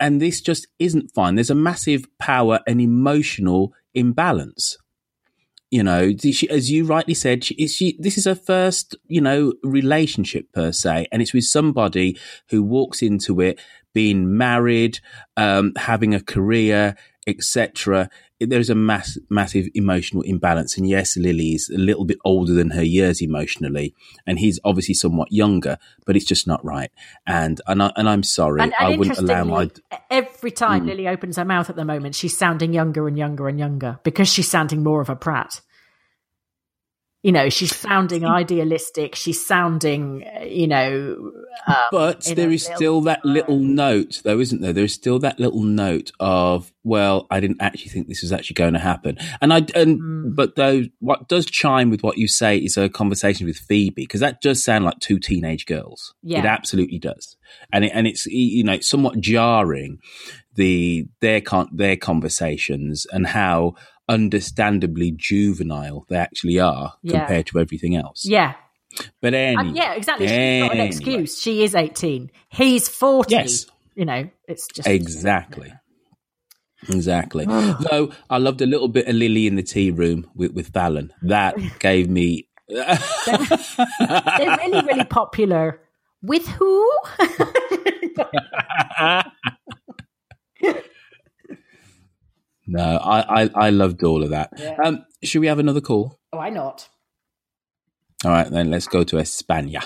[0.00, 1.36] And this just isn't fine.
[1.36, 4.76] There's a massive power and emotional imbalance.
[5.70, 9.52] You know, she, as you rightly said, she, she, this is her first, you know,
[9.62, 12.18] relationship per se, and it's with somebody
[12.50, 13.60] who walks into it
[13.92, 15.00] being married,
[15.36, 16.94] um, having a career,
[17.26, 18.08] etc
[18.40, 20.76] there's a mass, massive emotional imbalance.
[20.76, 23.94] And yes, Lily is a little bit older than her years emotionally,
[24.26, 26.90] and he's obviously somewhat younger, but it's just not right.
[27.26, 29.70] And and, I, and I'm sorry, And, and I wouldn't allow my.
[30.10, 30.86] every time Mm.
[30.86, 34.28] Lily opens her mouth at the moment, she's sounding younger and younger and younger because
[34.28, 35.60] she's sounding more of a prat.
[37.26, 39.16] You know, she's sounding idealistic.
[39.16, 41.32] She's sounding, you know.
[41.66, 44.72] Um, But there is still that little note, though, isn't there?
[44.72, 48.54] There is still that little note of, well, I didn't actually think this was actually
[48.54, 49.18] going to happen.
[49.40, 50.34] And I, and, Hmm.
[50.34, 54.20] but though, what does chime with what you say is a conversation with Phoebe, because
[54.20, 56.14] that does sound like two teenage girls.
[56.22, 56.38] Yeah.
[56.38, 57.36] It absolutely does.
[57.72, 59.98] And it, and it's, you know, it's somewhat jarring,
[60.54, 63.74] the, their con, their conversations and how
[64.08, 67.20] understandably juvenile they actually are Yeah.
[67.20, 68.24] compared to everything else.
[68.24, 68.54] Yeah.
[69.20, 69.62] But uh, anyway.
[69.66, 70.28] And yeah, exactly.
[70.28, 71.40] She's got an excuse.
[71.40, 72.30] She is 18.
[72.48, 73.34] He's 40.
[73.34, 73.66] Yes.
[73.94, 74.88] You know, it's just.
[74.88, 75.72] Exactly.
[76.88, 77.44] Exactly.
[77.90, 81.12] Though I loved a little bit of Lily in the tea room with, with Fallon.
[81.22, 82.48] That gave me.
[82.68, 82.98] They're
[84.08, 85.80] really, really popular.
[86.22, 86.90] With who?
[92.66, 94.52] no, I, I, I loved all of that.
[94.56, 94.76] Yeah.
[94.82, 96.18] Um, should we have another call?
[96.30, 96.88] Why not?
[98.24, 99.82] All right, then let's go to España.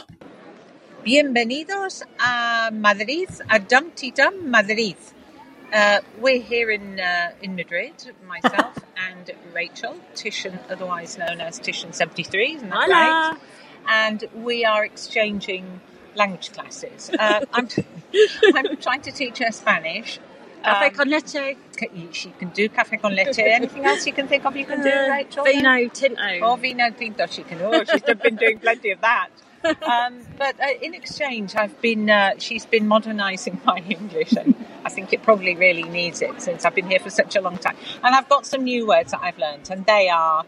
[1.05, 4.97] Bienvenidos a Madrid, a Dumteedum Madrid.
[5.73, 7.95] Uh, we're here in uh, in Madrid,
[8.27, 8.77] myself
[9.11, 12.95] and Rachel, Titian, otherwise known as Titian seventy three, isn't that Hola.
[12.95, 13.39] right?
[13.89, 15.81] And we are exchanging
[16.15, 17.11] language classes.
[17.19, 17.69] Uh, I'm
[18.55, 20.19] I'm trying to teach her Spanish.
[20.63, 21.57] Café Um, con leche.
[21.77, 23.39] ca- She can do café con leche.
[23.61, 24.55] Anything else you can think of?
[24.57, 25.45] You can do, Uh, Rachel?
[25.45, 26.23] Vino tinto.
[26.43, 27.27] Oh, vino tinto.
[27.27, 27.61] She can.
[27.63, 29.29] Oh, she's been doing plenty of that.
[29.83, 32.09] Um, but uh, in exchange, I've been.
[32.09, 34.55] Uh, she's been modernising my English, and
[34.87, 37.59] I think it probably really needs it since I've been here for such a long
[37.59, 37.77] time.
[38.03, 40.45] And I've got some new words that I've learned, and they are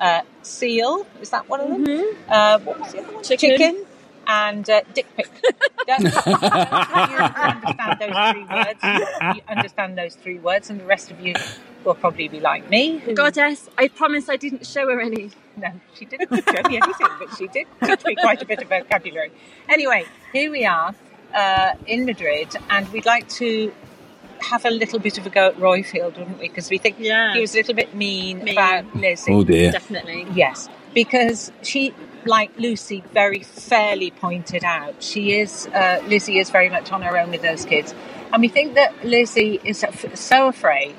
[0.00, 1.06] uh, seal.
[1.20, 1.84] Is that one of them?
[2.28, 3.22] Uh, what was the other one?
[3.22, 3.84] Chicken.
[4.26, 5.28] And uh, dick pic.
[5.86, 8.80] Don't, don't you understand those three words?
[9.36, 11.32] You understand those three words, and the rest of you
[11.84, 12.98] will probably be like me.
[12.98, 15.30] who- Goddess, I promise I didn't show her any.
[15.56, 18.68] no, she didn't show me anything, but she did teach me quite a bit of
[18.68, 19.30] vocabulary.
[19.68, 20.92] Anyway, here we are
[21.32, 23.72] uh, in Madrid, and we'd like to
[24.40, 26.48] have a little bit of a go at Roifield, wouldn't we?
[26.48, 27.32] Because we think Yeah.
[27.32, 28.54] he was a little bit mean, Mean.
[28.58, 29.32] about Lizzie.
[29.32, 29.70] Oh dear.
[29.70, 30.26] Definitely.
[30.34, 31.94] Yes, because she,
[32.26, 37.18] like Lucy, very fairly pointed out, she is uh, Lizzie is very much on her
[37.18, 37.94] own with those kids,
[38.32, 39.84] and we think that Lizzie is
[40.14, 40.96] so afraid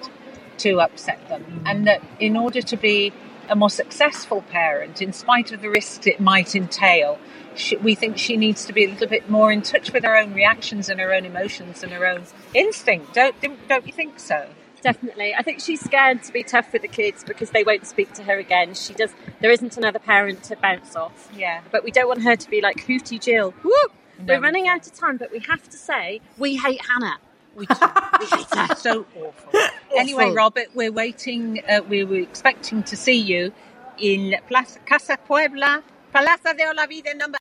[0.60, 3.14] to upset them, and that in order to be
[3.50, 7.20] a more successful parent, in spite of the risks it might entail,
[7.56, 10.16] she, we think she needs to be a little bit more in touch with her
[10.16, 13.14] own reactions and her own emotions and her own instinct.
[13.14, 13.36] Don't
[13.68, 14.50] don't you think so?
[14.82, 15.34] Definitely.
[15.36, 18.24] I think she's scared to be tough with the kids because they won't speak to
[18.24, 18.74] her again.
[18.74, 19.14] She does.
[19.42, 21.30] There isn't another parent to bounce off.
[21.36, 21.62] Yeah.
[21.72, 23.54] But we don't want her to be like Hootie Jill.
[23.64, 23.72] Woo!
[24.20, 24.36] No.
[24.36, 27.18] We're running out of time, but we have to say we hate Hannah.
[27.56, 29.60] We, we hate her so awful.
[29.98, 31.60] Anyway, Robert, we're waiting.
[31.68, 33.52] Uh, we were expecting to see you
[33.98, 37.40] in Plaza, Casa Puebla, Plaza de Olavide number.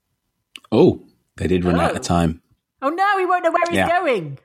[0.73, 1.03] Oh,
[1.37, 2.41] they did run out of time.
[2.81, 3.89] Oh no, he won't know where he's Yeah.
[3.89, 4.39] going.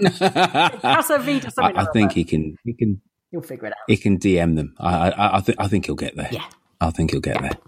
[0.00, 2.56] Vida, I, something I like think he can.
[2.64, 3.00] He can.
[3.30, 3.84] You'll figure it out.
[3.86, 4.74] He can DM them.
[4.78, 5.10] I.
[5.10, 5.60] I, I think.
[5.60, 6.28] I think he'll get there.
[6.30, 6.44] Yeah.
[6.80, 7.58] I think he'll get there.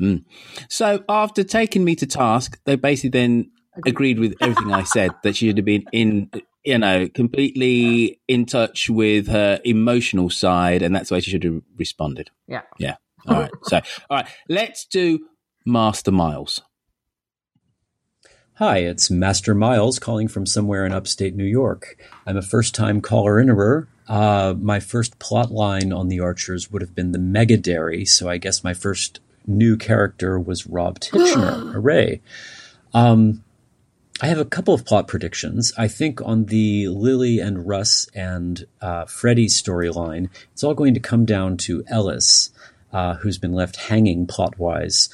[0.00, 0.24] Mm.
[0.68, 3.50] So after taking me to task, they basically then
[3.86, 6.30] agreed with everything I said that she should have been in,
[6.64, 11.44] you know, completely in touch with her emotional side, and that's the way she should
[11.44, 12.30] have responded.
[12.46, 12.62] Yeah.
[12.78, 12.96] Yeah.
[13.26, 13.50] All right.
[13.64, 15.20] So, all right, let's do
[15.66, 16.62] Master Miles.
[18.60, 21.96] Hi, it's Master Miles calling from somewhere in upstate New York.
[22.26, 23.88] I'm a first time caller innerer.
[24.06, 28.28] Uh, my first plot line on The Archers would have been the Mega Dairy, so
[28.28, 31.72] I guess my first new character was Rob Titchener.
[31.72, 32.20] Hooray.
[32.92, 33.42] Um,
[34.20, 35.72] I have a couple of plot predictions.
[35.78, 41.00] I think on the Lily and Russ and uh, Freddie storyline, it's all going to
[41.00, 42.50] come down to Ellis,
[42.92, 45.08] uh, who's been left hanging plot wise.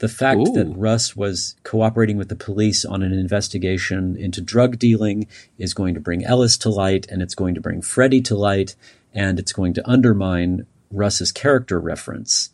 [0.00, 0.52] The fact Ooh.
[0.54, 5.26] that Russ was cooperating with the police on an investigation into drug dealing
[5.58, 8.76] is going to bring Ellis to light, and it's going to bring Freddie to light,
[9.14, 12.48] and it's going to undermine Russ's character reference.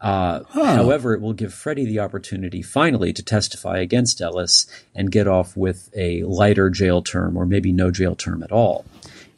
[0.00, 5.28] Uh, However, it will give Freddie the opportunity finally to testify against Ellis and get
[5.28, 8.86] off with a lighter jail term or maybe no jail term at all.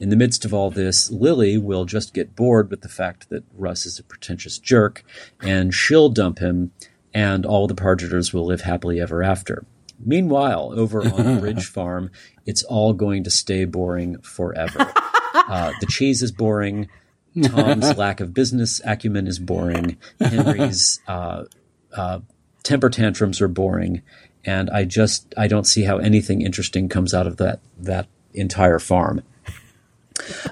[0.01, 3.43] In the midst of all this, Lily will just get bored with the fact that
[3.57, 5.05] Russ is a pretentious jerk,
[5.43, 6.71] and she'll dump him,
[7.15, 9.65] and all the Pargetters will live happily ever after.
[9.99, 12.11] Meanwhile, over on Bridge Farm,
[12.47, 14.93] it's all going to stay boring forever.
[15.35, 16.89] Uh, the cheese is boring.
[17.43, 19.97] Tom's lack of business acumen is boring.
[20.21, 21.45] Henry's uh,
[21.95, 22.21] uh,
[22.63, 24.03] temper tantrums are boring,
[24.45, 28.79] and I just I don't see how anything interesting comes out of that that entire
[28.79, 29.23] farm.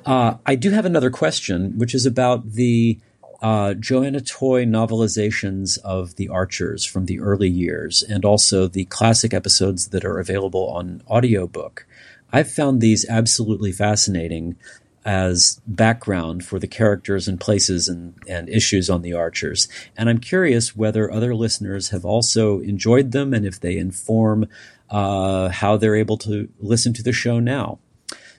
[0.04, 2.98] Uh, I do have another question, which is about the
[3.47, 9.32] uh, Joanna Toye novelizations of The Archers from the early years, and also the classic
[9.32, 11.86] episodes that are available on audiobook.
[12.32, 14.57] I've found these absolutely fascinating
[15.05, 19.68] as background for the characters and places and, and issues on the Archers.
[19.97, 24.49] And I'm curious whether other listeners have also enjoyed them and if they inform
[24.90, 27.78] uh, how they're able to listen to the show now.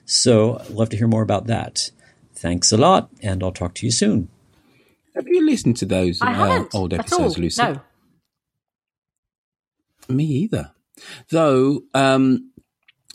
[0.04, 1.92] So I'd love to hear more about that.
[2.34, 4.28] Thanks a lot, and I'll talk to you soon.
[5.18, 7.38] Have you listened to those uh, old episodes.
[7.38, 7.60] Lucy?
[7.60, 7.80] No.
[10.08, 10.70] Me either.
[11.30, 12.52] Though um,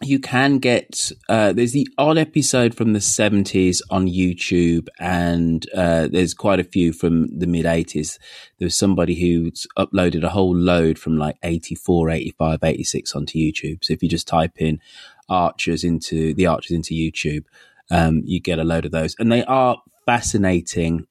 [0.02, 6.10] you can get uh, there's the odd episode from the 70s on YouTube, and uh,
[6.12, 8.20] there's quite a few from the mid 80s.
[8.60, 13.82] There was somebody who's uploaded a whole load from like 84, 85, 86 onto YouTube.
[13.82, 14.82] So if you just type in
[15.30, 17.46] Archers into the Archers into YouTube,
[17.90, 21.08] um, you get a load of those, and they are fascinating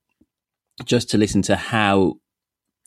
[0.85, 2.15] just to listen to how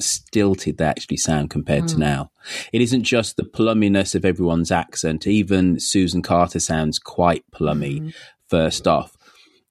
[0.02, 2.00] stilted they actually sound compared to Mm.
[2.00, 2.32] now.
[2.74, 5.26] It isn't just the plumminess of everyone's accent.
[5.26, 8.14] Even Susan Carter sounds quite plummy
[8.50, 9.14] first off.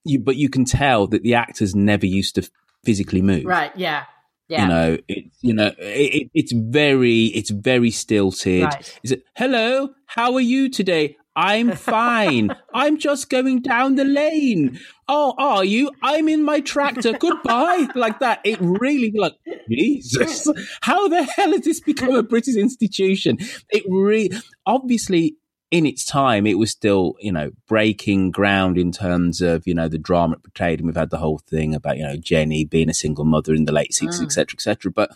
[0.03, 2.49] You, but you can tell that the actors never used to
[2.83, 3.45] physically move.
[3.45, 3.71] Right.
[3.75, 4.03] Yeah.
[4.47, 4.61] Yeah.
[4.63, 8.63] You know, it, you know, it, it, it's very, it's very stilted.
[8.63, 8.99] Right.
[9.03, 11.17] Is it, hello, how are you today?
[11.35, 12.55] I'm fine.
[12.73, 14.79] I'm just going down the lane.
[15.07, 15.91] Oh, are you?
[16.01, 17.13] I'm in my tractor.
[17.13, 17.87] Goodbye.
[17.95, 18.39] like that.
[18.43, 19.35] It really, like,
[19.69, 20.47] Jesus.
[20.81, 23.37] How the hell has this become a British institution?
[23.69, 24.31] It really,
[24.65, 25.35] obviously,
[25.71, 29.89] in its time, it was still, you know, breaking ground in terms of, you know,
[29.89, 30.79] the drama it portrayed.
[30.79, 33.65] And we've had the whole thing about, you know, Jenny being a single mother in
[33.65, 34.25] the late 60s, Mm.
[34.25, 34.91] et cetera, et cetera.
[34.91, 35.11] But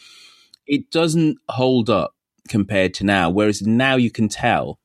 [0.67, 2.13] it doesn't hold up
[2.49, 3.29] compared to now.
[3.29, 4.79] Whereas now you can tell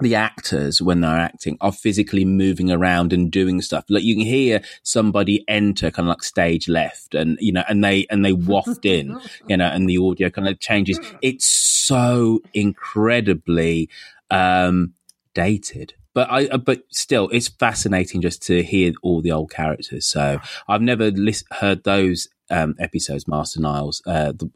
[0.00, 3.84] the actors when they're acting are physically moving around and doing stuff.
[3.88, 7.82] Like you can hear somebody enter kind of like stage left and, you know, and
[7.82, 9.18] they, and they waft in,
[9.48, 11.00] you know, and the audio kind of changes.
[11.22, 13.88] It's so incredibly,
[14.30, 14.94] um,
[15.34, 15.94] dated.
[16.14, 20.06] But I, uh, but still, it's fascinating just to hear all the old characters.
[20.06, 24.50] So I've never lis- heard those um, episodes, Master Niles, uh, the,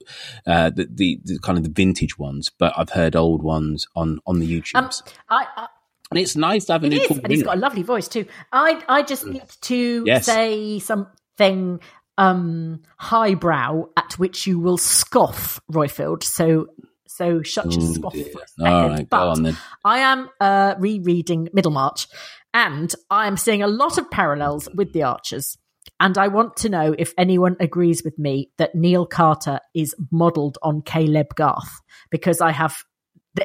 [0.47, 4.21] uh, the, the the kind of the vintage ones, but I've heard old ones on
[4.27, 4.77] on the YouTube.
[4.77, 4.91] Um,
[5.29, 5.67] I, I,
[6.11, 8.27] and it's nice to have a new is, and he's got a lovely voice too.
[8.53, 10.27] I I just need to Yes.
[10.27, 11.81] say something
[12.19, 16.23] um highbrow at which you will scoff, Roifield.
[16.23, 16.67] So
[17.07, 18.25] so shut your Oh, scoff dear.
[18.33, 18.97] for a second.
[18.97, 19.57] Go but on then.
[19.85, 22.07] I am uh rereading Middlemarch,
[22.53, 25.57] and I'm seeing a lot of parallels with the Archers.
[26.03, 30.59] And I want to know if anyone agrees with me that Neil Carter is modelled
[30.61, 31.81] on Caleb Garth
[32.11, 32.77] because I have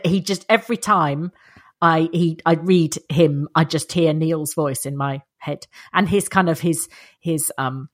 [0.03, 1.31] he just every time
[1.83, 6.29] I he I read him, I just hear Neil's voice in my head, and his
[6.29, 6.89] kind of his
[7.19, 7.89] his um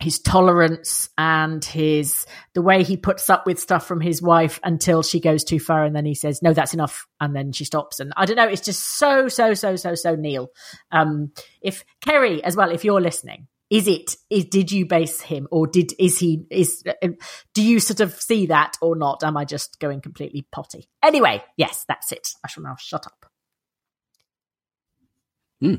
[0.00, 2.24] his tolerance and his
[2.54, 5.84] the way he puts up with stuff from his wife until she goes too far,
[5.84, 8.48] and then he says no, that's enough, and then she stops, and I don't know,
[8.48, 10.48] it's just so so so so so Neil.
[10.90, 13.46] Um, if Kerry as well, if you're listening.
[13.70, 14.16] Is it?
[14.28, 16.44] Is did you base him, or did is he?
[16.50, 17.08] Is uh,
[17.54, 19.22] do you sort of see that or not?
[19.22, 20.88] Am I just going completely potty?
[21.02, 22.30] Anyway, yes, that's it.
[22.44, 23.26] I shall now shut up.
[25.60, 25.74] Hmm.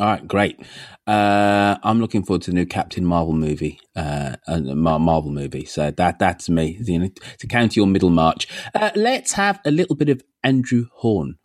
[0.00, 0.58] All right, great.
[1.06, 5.66] Uh, I'm looking forward to the new Captain Marvel movie, uh, a Marvel movie.
[5.66, 6.78] So that that's me.
[6.82, 8.48] You know, to counter your middle march.
[8.74, 11.36] Uh, let's have a little bit of Andrew Horn.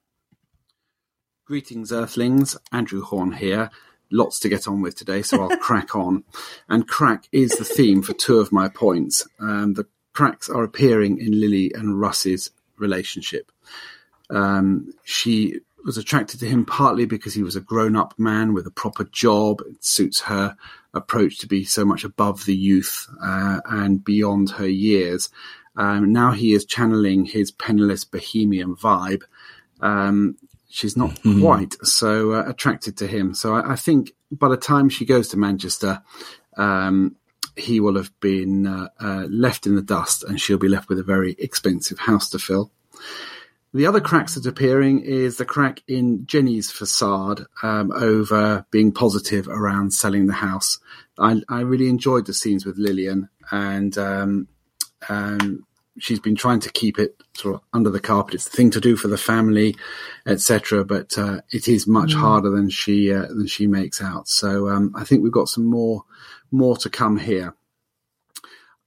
[1.46, 2.58] Greetings, Earthlings.
[2.72, 3.70] Andrew Horn here.
[4.12, 6.24] Lots to get on with today, so I'll crack on.
[6.68, 9.28] And crack is the theme for two of my points.
[9.40, 13.52] Um, the cracks are appearing in Lily and Russ's relationship.
[14.30, 18.68] Um, she was attracted to him partly because he was a grown up man with
[18.68, 19.62] a proper job.
[19.62, 20.58] It suits her
[20.94, 25.30] approach to be so much above the youth uh, and beyond her years.
[25.76, 29.24] Um, now he is channeling his penniless bohemian vibe.
[29.82, 30.36] Um,
[30.70, 33.34] she's not quite so uh, attracted to him.
[33.34, 36.02] So I, I think by the time she goes to Manchester,
[36.58, 37.16] um,
[37.56, 41.00] he will have been uh, uh, left in the dust and she'll be left with
[41.00, 42.72] a very expensive house to fill.
[43.74, 48.92] The other cracks that are appearing is the crack in Jenny's facade um, over being
[48.92, 50.80] positive around selling the house.
[51.20, 54.48] I, I really enjoyed the scenes with Lillian, and um,
[55.08, 55.68] um,
[56.00, 58.36] she's been trying to keep it sort of under the carpet.
[58.36, 59.76] It's the thing to do for the family,
[60.26, 60.84] etc.
[60.86, 62.20] But uh, it is much Mm.
[62.20, 64.28] harder than she uh, than she makes out.
[64.28, 66.04] So um, I think we've got some more
[66.52, 67.54] more to come here.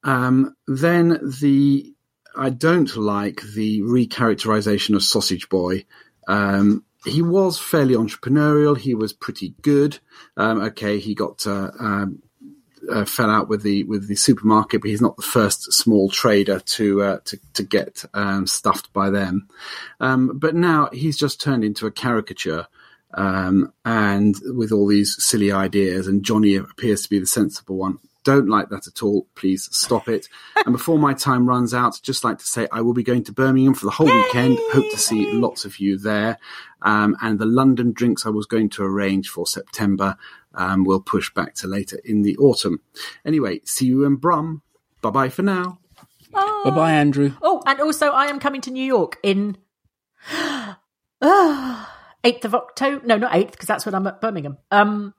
[0.04, 1.92] Um, then the
[2.36, 5.84] I don't like the recharacterization of Sausage Boy.
[6.26, 8.76] Um, he was fairly entrepreneurial.
[8.78, 9.98] He was pretty good.
[10.36, 12.22] Um, okay, he got uh, um,
[12.91, 16.61] uh, fell out with the with the supermarket, but he's not the first small trader
[16.61, 19.49] to uh, to to get um, stuffed by them.
[20.01, 22.66] Um, but now he's just turned into a caricature,
[23.14, 27.99] um, and with all these silly ideas, and Johnny appears to be the sensible one.
[28.24, 29.26] Don't like that at all.
[29.35, 30.28] Please stop it.
[30.64, 33.33] and before my time runs out, just like to say I will be going to
[33.33, 34.59] Birmingham for the whole weekend.
[34.72, 36.39] Hope to see lots of you there.
[36.83, 40.16] Um, and the London drinks I was going to arrange for September
[40.55, 42.80] um, will push back to later in the autumn.
[43.24, 44.62] Anyway, see you in Brum.
[45.00, 45.78] Bye bye for now.
[46.32, 47.32] Bye bye, Andrew.
[47.42, 49.59] Oh, and also I am coming to New York in
[52.24, 53.05] eighth of October.
[53.07, 54.59] No, not eighth because that's when I'm at Birmingham.
[54.70, 55.14] Um,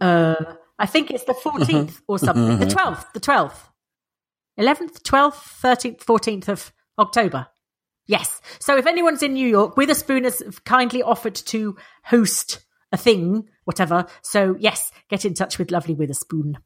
[0.00, 0.36] uh,
[0.78, 2.58] I think it's the fourteenth or something.
[2.58, 3.12] The twelfth.
[3.14, 3.70] The twelfth.
[4.56, 7.48] Eleventh, twelfth, thirteenth, fourteenth of October.
[8.06, 8.40] Yes.
[8.60, 12.60] So if anyone's in New York, Witherspoon has kindly offered to host
[12.92, 14.06] a thing, whatever.
[14.22, 16.58] So yes, get in touch with lovely Witherspoon.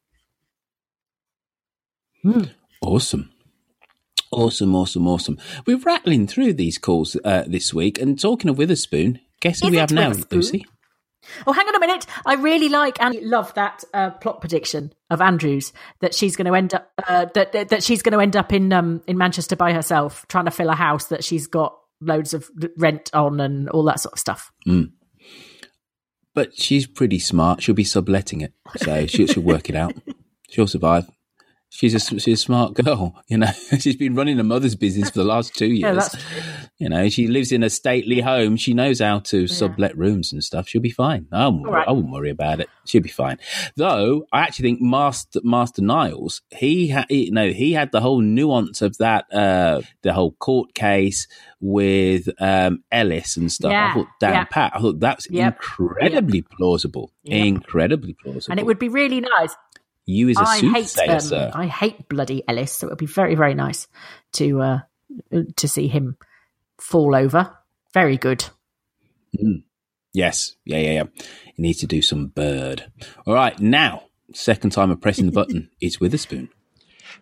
[2.81, 3.31] Awesome.
[4.31, 5.37] Awesome, awesome, awesome.
[5.65, 7.99] We're rattling through these calls uh, this week.
[7.99, 10.65] And talking of Witherspoon, guess who Is we have now, Lucy?
[11.47, 12.05] Oh, hang on a minute.
[12.25, 16.55] I really like and love that uh, plot prediction of Andrews that she's going to
[16.55, 19.55] end up uh, that, that that she's going to end up in um in Manchester
[19.55, 23.69] by herself, trying to fill a house that she's got loads of rent on and
[23.69, 24.51] all that sort of stuff.
[24.67, 24.91] Mm.
[26.33, 27.61] But she's pretty smart.
[27.61, 29.93] She'll be subletting it, so she, she'll work it out.
[30.49, 31.09] She'll survive.
[31.71, 33.51] She's a she's a smart girl, you know.
[33.79, 36.15] she's been running a mother's business for the last two years.
[36.15, 38.57] Yeah, You know, she lives in a stately home.
[38.57, 40.67] She knows how to sublet rooms and stuff.
[40.67, 41.27] She'll be fine.
[41.31, 41.87] I won't, All right.
[41.87, 42.69] I won't worry about it.
[42.85, 43.37] She'll be fine.
[43.75, 48.19] Though I actually think Master Master Niles, he had, you know, he had the whole
[48.21, 51.27] nuance of that, uh, the whole court case
[51.61, 53.71] with um, Ellis and stuff.
[53.71, 54.43] Yeah, I thought yeah.
[54.45, 54.71] Pat.
[54.75, 55.53] I thought that's Yep.
[55.53, 57.11] incredibly plausible.
[57.23, 57.45] Yep.
[57.45, 58.51] Incredibly plausible.
[58.51, 59.55] And it would be really nice.
[60.09, 61.51] You as a I hate soothsayer, um, sir.
[61.53, 63.87] I hate bloody Ellis, so it would be very very nice
[64.33, 64.79] to uh
[65.55, 66.17] to see him
[66.79, 67.55] fall over.
[67.93, 68.45] Very good.
[69.39, 69.63] Mm.
[70.11, 70.55] Yes.
[70.65, 71.23] Yeah, yeah, yeah.
[71.55, 72.91] He needs to do some bird.
[73.27, 76.49] All right, now, second time of pressing the button is Witherspoon.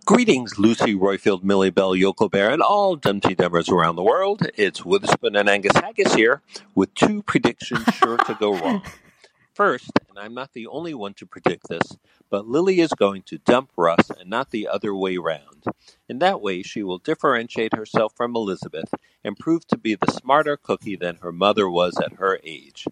[0.06, 4.48] Greetings, Lucy Roifield, Millie Bell, Yoko Bear, and all Dumteedummers around the world.
[4.56, 6.42] It's Witherspoon and Angus Haggis here
[6.74, 8.82] with two predictions sure to go wrong.
[9.54, 11.96] First, and I'm not the only one to predict this,
[12.30, 15.66] but Lily is going to dump Russ and not the other way round.
[16.10, 18.92] In that way, she will differentiate herself from Elizabeth
[19.24, 22.88] and prove to be the smarter cookie than her mother was at her age.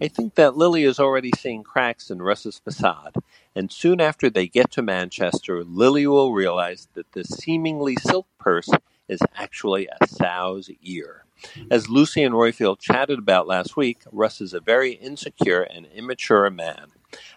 [0.00, 3.16] I think that Lily is already seeing cracks in Russ's facade,
[3.54, 8.70] and soon after they get to Manchester, Lily will realize that this seemingly silk purse
[9.10, 11.24] is actually a sow's ear.
[11.70, 16.48] As Lucy and Roifield chatted about last week, Russ is a very insecure and immature
[16.50, 16.92] man.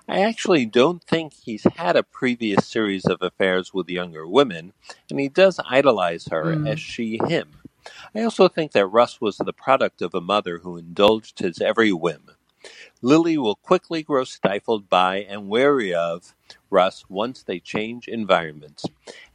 [0.08, 4.74] I actually don't think he's had a previous series of affairs with younger women,
[5.10, 6.70] and he does idolize her Mm.
[6.70, 7.62] as she him.
[8.16, 11.92] I also think that Russ was the product of a mother who indulged his every
[11.92, 12.32] whim.
[13.02, 16.36] Lily will quickly grow stifled by and wary of
[16.70, 18.86] Russ once they change environments,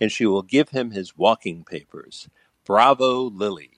[0.00, 2.28] and she will give him his walking papers.
[2.64, 3.72] Bravo, Lily.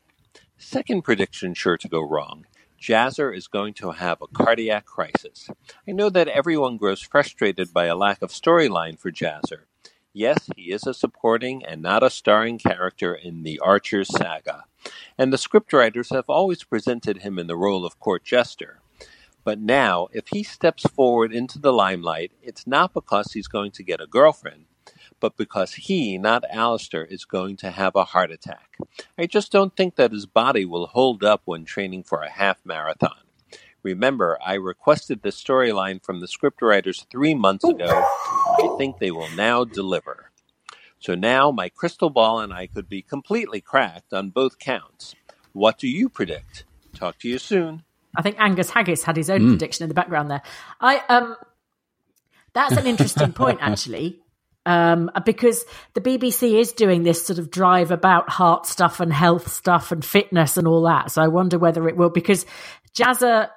[0.59, 2.47] Second prediction sure to go wrong.
[2.81, 5.49] Jazzer is going to have a cardiac crisis.
[5.87, 9.65] I know that everyone grows frustrated by a lack of storyline for Jazzer.
[10.13, 14.65] Yes, he is a supporting and not a starring character in the Archer saga,
[15.17, 18.80] and the scriptwriters have always presented him in the role of court jester.
[19.43, 23.83] But now, if he steps forward into the limelight, it's not because he's going to
[23.83, 24.67] get a girlfriend,
[25.19, 28.77] but because he, not Alistair, is going to have a heart attack.
[29.17, 32.59] I just don't think that his body will hold up when training for a half
[32.65, 33.17] marathon.
[33.83, 37.89] Remember, I requested this storyline from the scriptwriters three months ago.
[37.89, 40.31] I think they will now deliver.
[40.99, 45.15] So now my crystal ball and I could be completely cracked on both counts.
[45.53, 46.65] What do you predict?
[46.95, 47.85] Talk to you soon.
[48.17, 49.49] I think Angus Haggis had his own Mm.
[49.51, 50.43] prediction in the background there.
[50.81, 51.37] I um
[52.53, 54.21] that's an interesting point actually.
[54.67, 59.51] um, because the BBC is doing this sort of drive about heart stuff and health
[59.51, 61.11] stuff and fitness and all that.
[61.13, 62.45] So I wonder whether it will because
[62.95, 63.49] Jazzer,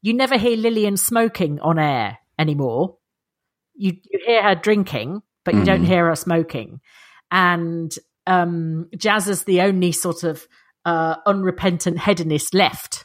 [0.00, 2.96] you never hear Lillian smoking on air anymore.
[3.74, 5.86] You, you hear her drinking, but you don't Mm.
[5.86, 6.80] hear her smoking.
[7.30, 7.94] And
[8.26, 10.46] um, Jazzer's the only sort of
[10.84, 12.97] uh, unrepentant hedonist left.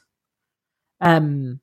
[1.03, 1.59] Um,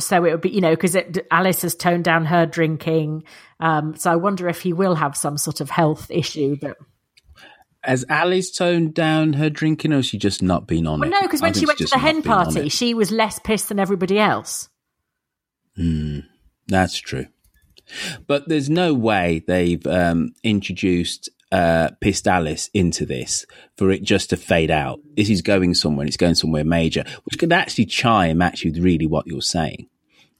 [0.00, 0.96] so it would be, you know, because
[1.30, 3.24] Alice has toned down her drinking.
[3.60, 6.76] Um, so I wonder if he will have some sort of health issue that.
[7.82, 11.12] Has Alice toned down her drinking, or has she just not been on Well, it?
[11.12, 14.20] no, because when she went to the hen party, she was less pissed than everybody
[14.20, 14.68] else.
[15.76, 16.20] Hmm,
[16.68, 17.26] that's true.
[18.28, 23.46] But there's no way they've um, introduced uh, Pissed Alice into this
[23.76, 24.98] for it just to fade out.
[25.16, 28.82] This is going somewhere, and it's going somewhere major, which could actually chime actually with
[28.82, 29.88] really what you're saying.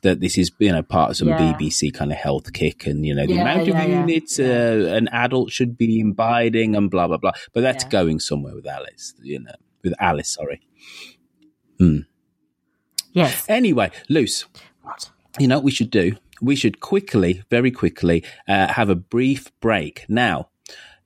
[0.00, 1.38] That this is, you know, part of some Yeah.
[1.52, 4.92] BBC kind of health kick, and you know the Yeah, amount yeah, of units uh,
[4.96, 7.32] an adult should be imbibing, and blah blah blah.
[7.52, 9.54] But that's going somewhere with Alice, you know,
[9.84, 10.32] with Alice.
[10.34, 10.60] Sorry.
[11.78, 11.98] Hmm.
[13.12, 13.44] Yes.
[13.48, 14.46] Anyway, loose.
[14.82, 15.10] What?
[15.38, 16.16] You know what we should do?
[16.40, 20.04] We should quickly, very quickly, uh, have a brief break.
[20.08, 20.48] Now,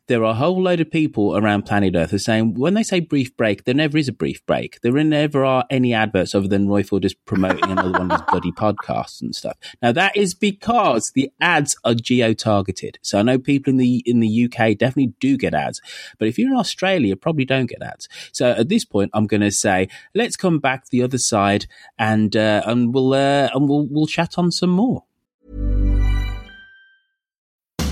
[0.09, 2.83] there are a whole load of people around planet Earth who are saying when they
[2.83, 4.81] say brief break, there never is a brief break.
[4.81, 8.53] There never are any adverts other than Roifield is promoting another one of his bloody
[8.53, 9.57] podcasts and stuff.
[9.83, 12.99] Now that is because the ads are geo targeted.
[13.03, 15.81] So I know people in the in the UK definitely do get ads,
[16.19, 18.09] but if you're in Australia, you probably don't get ads.
[18.33, 21.67] So at this point, I'm going to say let's come back the other side
[21.99, 25.05] and uh, and we'll uh, and we'll we'll chat on some more.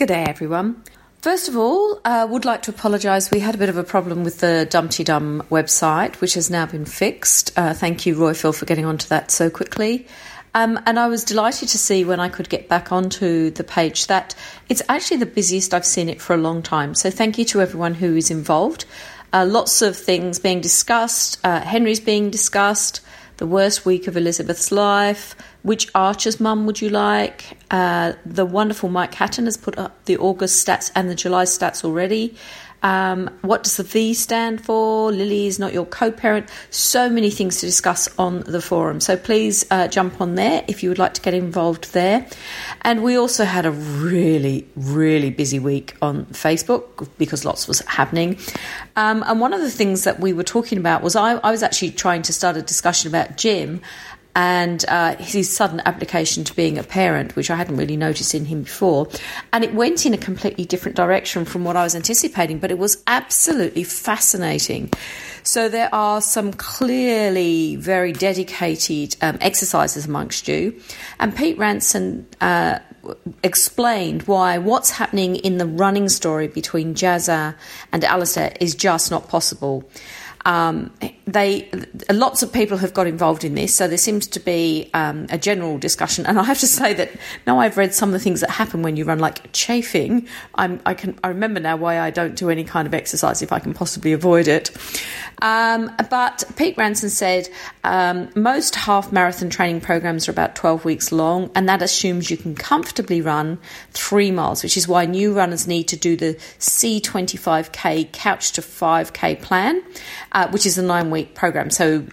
[0.00, 0.82] Good day, everyone.
[1.20, 3.30] First of all, I uh, would like to apologise.
[3.30, 6.86] We had a bit of a problem with the Dumteedum website, which has now been
[6.86, 7.52] fixed.
[7.54, 10.06] Uh, thank you, Roifield, for getting onto that so quickly.
[10.54, 14.06] Um, and I was delighted to see when I could get back onto the page
[14.06, 14.34] that
[14.70, 16.94] it's actually the busiest I've seen it for a long time.
[16.94, 18.86] So thank you to everyone who is involved.
[19.34, 21.38] Uh, lots of things being discussed.
[21.44, 23.02] Uh, Henry's being discussed.
[23.40, 25.34] The worst week of Elizabeth's life.
[25.62, 27.56] Which Archer's mum would you like?
[27.70, 31.82] Uh, the wonderful Mike Hatton has put up the August stats and the July stats
[31.82, 32.36] already.
[32.82, 35.12] Um, what does the V stand for?
[35.12, 36.48] Lily is not your co parent.
[36.70, 39.00] So many things to discuss on the forum.
[39.00, 42.26] So please uh, jump on there if you would like to get involved there.
[42.82, 48.38] And we also had a really, really busy week on Facebook because lots was happening.
[48.96, 51.62] Um, and one of the things that we were talking about was I, I was
[51.62, 53.80] actually trying to start a discussion about Jim
[54.34, 58.44] and uh, his sudden application to being a parent, which I hadn't really noticed in
[58.44, 59.08] him before.
[59.52, 62.78] And it went in a completely different direction from what I was anticipating, but it
[62.78, 64.90] was absolutely fascinating.
[65.42, 70.80] So there are some clearly very dedicated um, exercises amongst you.
[71.18, 72.78] And Pete Ranson uh,
[73.42, 77.54] explained why what's happening in the running story between Jazzer
[77.92, 79.88] and Alistair is just not possible.
[80.44, 80.92] Um,
[81.26, 81.70] they
[82.10, 85.38] lots of people have got involved in this, so there seems to be um, a
[85.38, 86.26] general discussion.
[86.26, 87.10] And I have to say that
[87.46, 90.26] now I've read some of the things that happen when you run, like chafing.
[90.54, 93.52] I'm, I can I remember now why I don't do any kind of exercise if
[93.52, 94.70] I can possibly avoid it.
[95.42, 97.48] Um, but Pete Ranson said
[97.84, 102.36] um, most half marathon training programs are about 12 weeks long, and that assumes you
[102.36, 103.58] can comfortably run
[103.92, 109.40] three miles, which is why new runners need to do the C25K couch to 5K
[109.40, 109.82] plan,
[110.32, 111.70] uh, which is a nine week program.
[111.70, 112.04] So,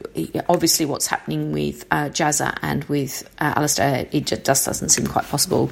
[0.50, 5.26] obviously, what's happening with uh, Jazzer and with uh, Alistair, it just doesn't seem quite
[5.26, 5.72] possible.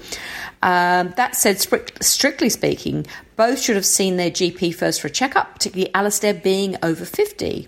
[0.62, 1.60] Um, that said,
[2.02, 6.76] strictly speaking, both should have seen their GP first for a checkup, particularly Alistair being
[6.82, 7.68] over 50.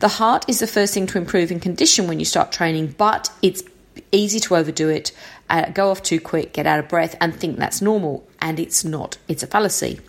[0.00, 3.30] The heart is the first thing to improve in condition when you start training, but
[3.42, 3.62] it's
[4.10, 5.12] easy to overdo it,
[5.50, 8.26] uh, go off too quick, get out of breath, and think that's normal.
[8.42, 10.00] And it's not, it's a fallacy.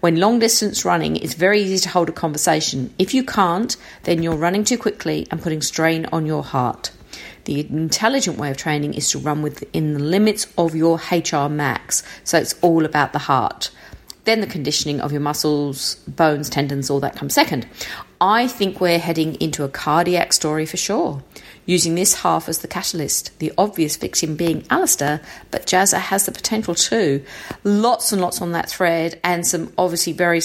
[0.00, 2.92] When long distance running, it's very easy to hold a conversation.
[2.98, 6.90] If you can't, then you're running too quickly and putting strain on your heart.
[7.44, 12.02] The intelligent way of training is to run within the limits of your HR max.
[12.24, 13.70] So it's all about the heart.
[14.24, 17.66] Then the conditioning of your muscles, bones, tendons, all that comes second.
[18.22, 21.22] I think we're heading into a cardiac story for sure.
[21.64, 26.32] Using this half as the catalyst, the obvious victim being Alistair, but Jazzer has the
[26.32, 27.24] potential too.
[27.62, 30.40] Lots and lots on that thread, and some obviously very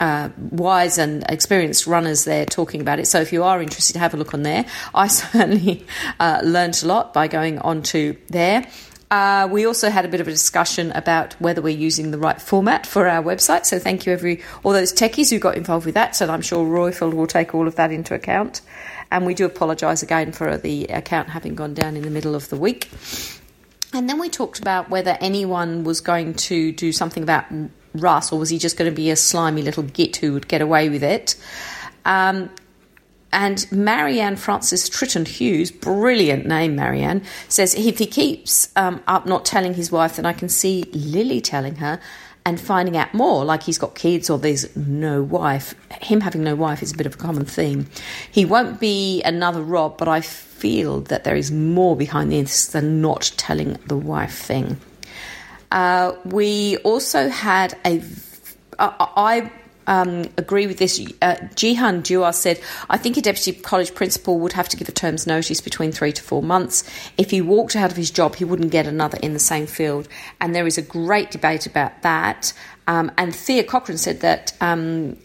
[0.00, 3.06] uh, wise and experienced runners there talking about it.
[3.06, 4.66] So if you are interested, have a look on there.
[4.94, 5.86] I certainly
[6.20, 8.66] uh, learned a lot by going on to there.
[9.08, 12.42] Uh, we also had a bit of a discussion about whether we're using the right
[12.42, 13.64] format for our website.
[13.64, 16.16] So thank you every all those techies who got involved with that.
[16.16, 18.62] So I'm sure Roifield will take all of that into account.
[19.10, 22.48] And we do apologise again for the account having gone down in the middle of
[22.48, 22.88] the week.
[23.92, 27.44] And then we talked about whether anyone was going to do something about
[27.94, 30.60] Russ, or was he just going to be a slimy little git who would get
[30.60, 31.36] away with it?
[32.04, 32.50] Um,
[33.32, 39.44] and Marianne Francis Tritton Hughes, brilliant name, Marianne, says if he keeps um, up not
[39.44, 42.00] telling his wife, then I can see Lily telling her
[42.46, 45.74] and finding out more, like he's got kids or there's no wife.
[46.00, 47.88] Him having no wife is a bit of a common theme.
[48.30, 53.00] He won't be another Rob, but I feel that there is more behind this than
[53.00, 54.78] not telling the wife thing.
[55.72, 58.00] Uh, we also had a.
[58.78, 59.50] I
[59.86, 61.00] um, agree with this.
[61.22, 62.60] Uh, Jihan Dua said,
[62.90, 66.12] I think a deputy college principal would have to give a term's notice between three
[66.12, 66.84] to four months.
[67.16, 70.08] If he walked out of his job, he wouldn't get another in the same field.
[70.40, 72.52] And there is a great debate about that.
[72.86, 75.16] Um, and Thea Cochran said that um,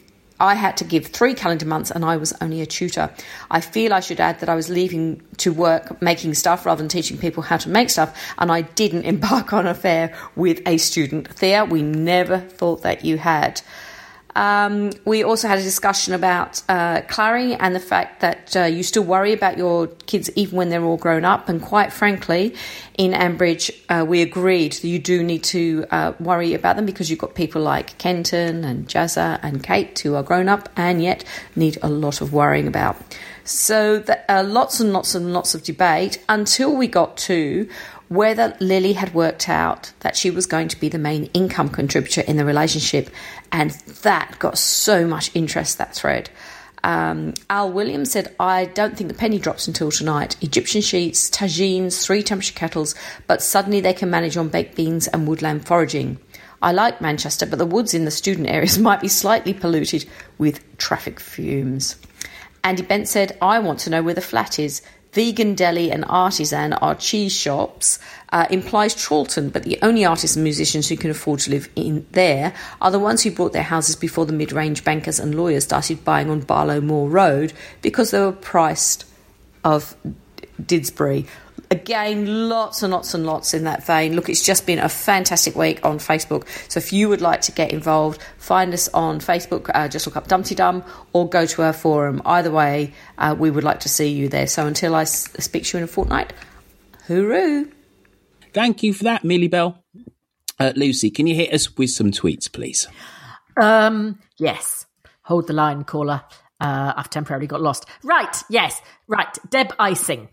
[0.42, 3.12] I had to give three calendar months and I was only a tutor.
[3.52, 6.90] I feel I should add that I was leaving to work making stuff rather than
[6.90, 10.78] teaching people how to make stuff, and I didn't embark on an affair with a
[10.78, 11.28] student.
[11.28, 13.62] Thea, we never thought that you had.
[14.36, 18.84] Um, we also had a discussion about uh, Clarrie and the fact that uh, you
[18.84, 21.50] still worry about your kids even when they're all grown up.
[21.50, 22.56] And quite frankly,
[22.98, 27.10] in Ambridge, uh, we agreed that you do need to uh, worry about them because
[27.10, 31.24] you've got people like Kenton and Jazzer and Kate who are grown up and yet
[31.56, 32.98] need a lot of worrying about.
[33.44, 37.68] So, that, uh, lots and lots and lots of debate until we got to
[38.12, 42.20] whether Lily had worked out that she was going to be the main income contributor
[42.20, 43.10] in the relationship,
[43.54, 43.72] and
[44.04, 46.30] that got so much interest, that thread.
[46.84, 50.36] Um, Al Williams said, I don't think the penny drops until tonight.
[50.42, 52.96] Egyptian sheets, tagines, three temperature kettles,
[53.28, 56.20] but suddenly they can manage on baked beans and woodland foraging.
[56.62, 60.06] I like Manchester, but the woods in the student areas might be slightly polluted
[60.38, 61.96] with traffic fumes.
[62.62, 64.82] Andy Bent said, I want to know where the flat is.
[65.14, 68.00] Vegan Deli and Artisan are cheese shops,
[68.30, 72.06] uh, implies Chorlton, but the only artists and musicians who can afford to live in
[72.12, 75.66] there are the ones who bought their houses before the mid range bankers and lawyers
[75.66, 77.52] started buying on Barlow Moor Road
[77.82, 79.06] because they were priced
[79.66, 79.96] of
[80.62, 81.28] Didsbury.
[81.72, 84.14] Again, lots and lots and lots in that vein.
[84.16, 86.46] Look, it's just been a fantastic week on Facebook.
[86.70, 90.18] So if you would like to get involved, find us on Facebook, uh, just look
[90.18, 92.22] up Dumteedum, or go to our forum.
[92.26, 94.48] Either way, uh, we would like to see you there.
[94.48, 96.34] So until I s- speak to you in a fortnight,
[97.08, 97.72] hooroo.
[98.54, 99.82] Thank you for that, Millie Bell.
[100.60, 102.86] Uh, Lucy, can you hit us with some tweets, please?
[103.62, 104.86] Um, yes.
[105.24, 106.22] Hold the line, caller.
[106.60, 107.86] Uh, I've temporarily got lost.
[108.04, 109.36] Right, yes, right.
[109.50, 110.28] Deb Icing.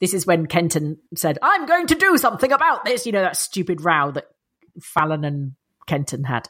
[0.00, 3.06] This is when Kenton said, I'm going to do something about this.
[3.06, 4.26] You know, that stupid row that
[4.80, 5.52] Fallon and
[5.86, 6.48] Kenton had.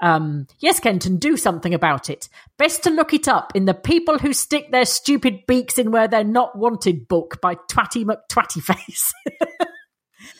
[0.00, 2.28] Um, yes, Kenton, do something about it.
[2.56, 6.08] Best to look it up in the People Who Stick Their Stupid Beaks in Where
[6.08, 9.12] They're Not Wanted book by Twatty McTwattyface.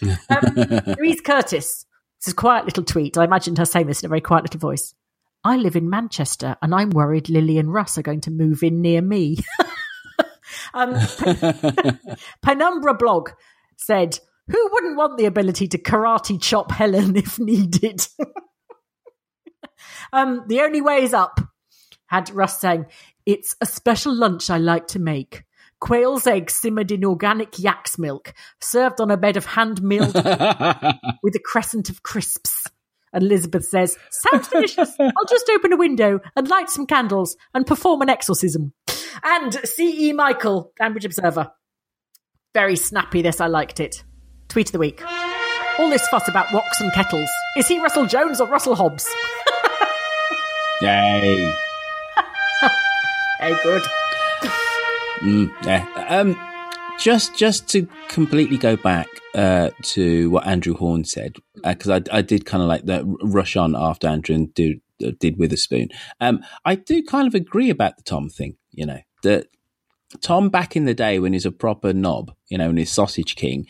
[0.31, 1.85] um, Louise Curtis.
[2.21, 3.19] This is a quiet little tweet.
[3.19, 4.95] I imagined her saying this in a very quiet little voice.
[5.45, 8.81] I live in Manchester and I'm worried Lily and Russ are going to move in
[8.81, 9.39] near me.
[10.75, 10.95] um,
[12.43, 13.31] Penumbra blog
[13.77, 18.07] said, Who wouldn't want the ability to karate chop Helen if needed?
[20.13, 21.41] um, the only way is up,
[22.07, 22.87] had Russ saying,
[23.25, 25.45] It's a special lunch I like to make.
[25.81, 30.15] Quail's eggs simmered in organic yak's milk, served on a bed of hand milled
[31.23, 32.67] with a crescent of crisps.
[33.13, 34.95] And Elizabeth says, Sounds delicious.
[34.99, 38.73] I'll just open a window and light some candles and perform an exorcism.
[39.23, 40.13] And C.E.
[40.13, 41.53] Michael, Cambridge Observer.
[42.55, 43.41] Very snappy, this.
[43.41, 44.03] I liked it.
[44.49, 45.03] Tweet of the week.
[45.79, 47.29] All this fuss about woks and kettles.
[47.57, 49.07] Is he Russell Jones or Russell Hobbs?
[50.81, 51.53] Yay.
[53.41, 53.83] hey, good.
[55.21, 55.87] Mm, yeah.
[56.09, 56.39] Um,
[56.99, 62.23] just just to completely go back uh, to what Andrew Horn said, because I, I
[62.23, 65.89] did kind of like that rush on after Andrew and do, did Witherspoon.
[66.21, 68.57] Um, I do kind of agree about the Tom thing.
[68.71, 69.49] You know that
[70.21, 73.37] Tom back in the day when he's a proper knob, you know, and he's sausage
[73.37, 73.67] king,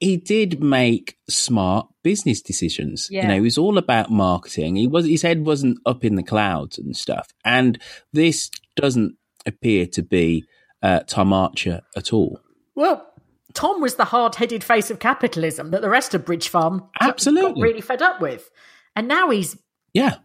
[0.00, 3.08] he did make smart business decisions.
[3.10, 3.22] Yeah.
[3.22, 4.76] You know, he was all about marketing.
[4.76, 7.28] He was his head wasn't up in the clouds and stuff.
[7.44, 7.80] And
[8.12, 9.16] this doesn't
[9.46, 10.44] appear to be
[10.82, 12.40] uh, Tom Archer at all.
[12.74, 13.06] Well,
[13.54, 17.52] Tom was the hard headed face of capitalism that the rest of Bridge Farm Absolutely.
[17.54, 18.50] got really fed up with.
[18.96, 19.56] And now he's,
[19.92, 20.16] Yeah.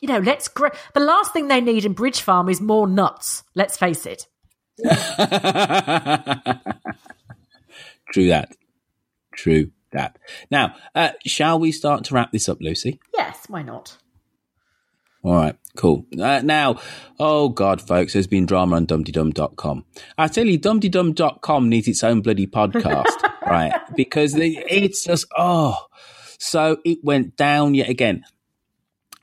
[0.00, 0.48] You know, let's.
[0.48, 3.42] Gr- the last thing they need in Bridge Farm is more nuts.
[3.54, 4.26] Let's face it.
[8.12, 8.56] True that.
[9.34, 10.18] True that.
[10.50, 13.00] Now, uh, shall we start to wrap this up, Lucy?
[13.14, 13.96] Yes, why not?
[15.24, 16.04] All right, cool.
[16.20, 16.80] Uh, now,
[17.18, 19.86] oh God, folks, there's been drama on dumteedum.com.
[20.18, 23.16] I tell you, dumteedum.com needs its own bloody podcast,
[23.46, 23.72] right?
[23.96, 25.78] Because it's just, oh,
[26.38, 28.24] so it went down yet again.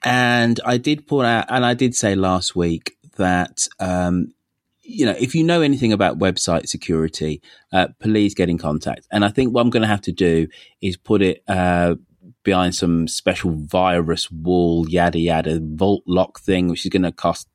[0.03, 4.33] And I did put out, and I did say last week that, um,
[4.81, 7.41] you know, if you know anything about website security,
[7.71, 9.07] uh, please get in contact.
[9.11, 10.47] And I think what I'm going to have to do
[10.81, 11.95] is put it uh,
[12.43, 17.47] behind some special virus wall, yada yada, vault lock thing, which is going to cost,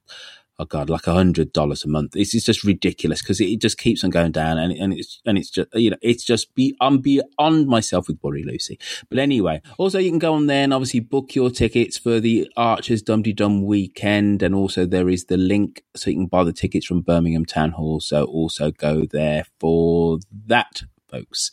[0.59, 2.13] oh god, like a hundred dollars a month.
[2.13, 5.39] This is just ridiculous because it just keeps on going down, and and it's and
[5.39, 8.79] it's just you know it's just be I'm beyond myself with worry, Lucy.
[9.09, 12.51] But anyway, also you can go on there and obviously book your tickets for the
[12.57, 16.53] Archers Dum Dum weekend, and also there is the link so you can buy the
[16.53, 18.01] tickets from Birmingham Town Hall.
[18.01, 21.51] So also go there for that folks.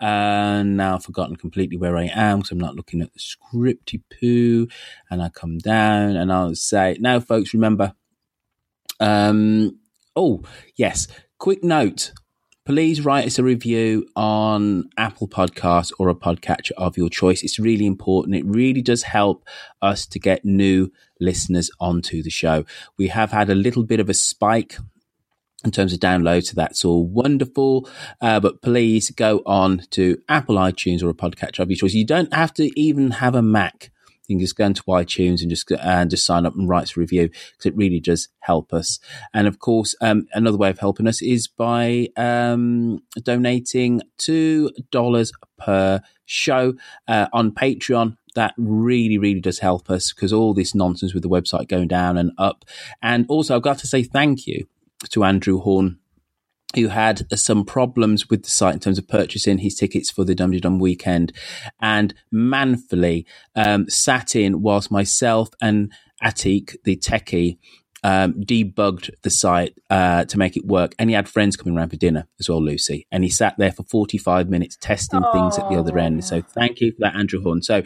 [0.00, 4.00] And now I've forgotten completely where I am because I'm not looking at the scripty
[4.10, 4.68] poo.
[5.10, 7.94] And I come down and I'll say, now, folks, remember.
[9.02, 9.80] Um,
[10.14, 10.42] oh,
[10.76, 11.08] yes.
[11.38, 12.12] Quick note.
[12.64, 17.42] Please write us a review on Apple Podcasts or a podcatcher of your choice.
[17.42, 18.36] It's really important.
[18.36, 19.44] It really does help
[19.82, 22.64] us to get new listeners onto the show.
[22.96, 24.76] We have had a little bit of a spike
[25.64, 26.46] in terms of downloads.
[26.46, 27.88] So that's all wonderful.
[28.20, 31.94] Uh, but please go on to Apple iTunes or a podcatcher of your choice.
[31.94, 33.90] You don't have to even have a Mac.
[34.28, 37.00] You can just go into iTunes and just and just sign up and write a
[37.00, 38.98] review because it really does help us.
[39.34, 45.32] And of course, um, another way of helping us is by um, donating two dollars
[45.58, 46.74] per show
[47.08, 51.28] uh, on Patreon that really, really does help us because all this nonsense with the
[51.28, 52.64] website going down and up.
[53.02, 54.66] And also, I've got to say thank you
[55.10, 55.98] to Andrew Horn,
[56.74, 60.34] who had some problems with the site in terms of purchasing his tickets for the
[60.34, 61.32] Dum Dum weekend
[61.80, 65.92] and manfully um, sat in whilst myself and
[66.22, 67.58] Atik, the techie,
[68.02, 70.94] um, debugged the site uh, to make it work.
[70.98, 73.06] And he had friends coming around for dinner as well, Lucy.
[73.10, 76.24] And he sat there for 45 minutes testing things at the other end.
[76.24, 77.62] So thank you for that, Andrew Horn.
[77.62, 77.82] So,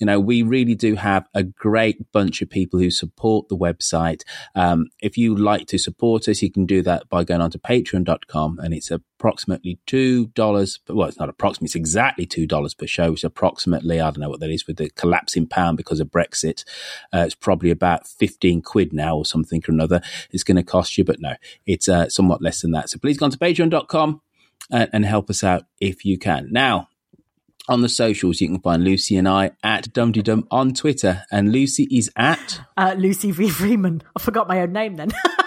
[0.00, 4.22] you know, we really do have a great bunch of people who support the website.
[4.54, 7.58] Um, if you like to support us, you can do that by going on to
[7.58, 8.90] patreon.com and it's
[9.24, 10.78] approximately $2.
[10.90, 13.14] Well, it's not approximately, it's exactly $2 per show.
[13.14, 16.64] It's approximately, I don't know what that is with the collapsing pound because of Brexit.
[17.12, 20.02] Uh, it's probably about 15 quid now or something or another.
[20.30, 22.90] It's going to cost you, but no, it's uh, somewhat less than that.
[22.90, 24.20] So please go on to patreon.com
[24.70, 26.48] and, and help us out if you can.
[26.50, 26.88] Now,
[27.66, 30.12] on the socials, you can find Lucy and I at Dum
[30.50, 33.48] on Twitter, and Lucy is at Uh, Lucy V.
[33.48, 34.02] Freeman.
[34.14, 35.12] I forgot my own name then.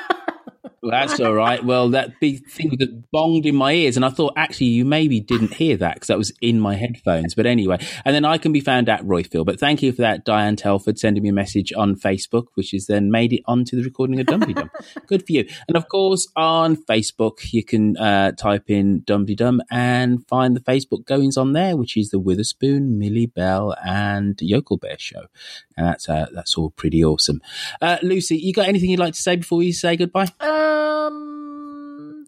[0.92, 1.64] That's all right.
[1.64, 5.20] Well, that big thing that bonged in my ears, and I thought actually you maybe
[5.20, 7.36] didn't hear that because that was in my headphones.
[7.36, 9.46] But anyway, and then I can be found at Roifield.
[9.46, 12.88] But thank you for that, Diane Telford, sending me a message on Facebook, which has
[12.88, 14.70] then made it onto the recording of Dumteedum.
[15.08, 15.48] Good for you.
[15.68, 21.06] And of course, on Facebook, you can uh, type in Dumteedum and find the Facebook
[21.06, 25.28] goings on there, which is the Witherspoon, Millie Bell, and Yokel Bear show.
[25.78, 27.40] And that's uh, that's all pretty awesome.
[27.82, 30.28] Uh, Lucy, you got anything you'd like to say before we say goodbye?
[30.40, 32.26] Um,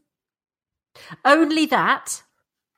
[1.26, 2.24] only that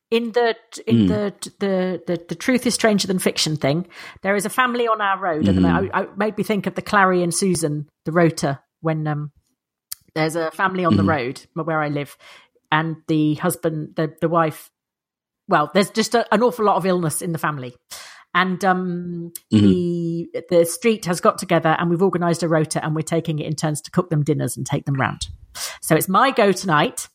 [0.10, 0.56] in the
[0.88, 1.08] in Mm.
[1.08, 3.88] the, the the the truth is stranger than fiction thing.
[4.24, 5.74] There is a family on our road at the Mhm.
[5.74, 5.92] moment.
[5.94, 9.32] I, I made me think of the Clarrie and Susan, the rota when um
[10.16, 11.08] there's a family on the Mhm.
[11.08, 12.18] road where I live,
[12.72, 14.70] and the husband, the the wife.
[15.48, 17.76] Well, there's just a, an awful lot of illness in the family,
[18.34, 23.02] and um, the the street has got together and we've organised a rota and we're
[23.02, 25.28] taking it in turns to cook them dinners and take them round.
[25.82, 27.08] So it's my go tonight,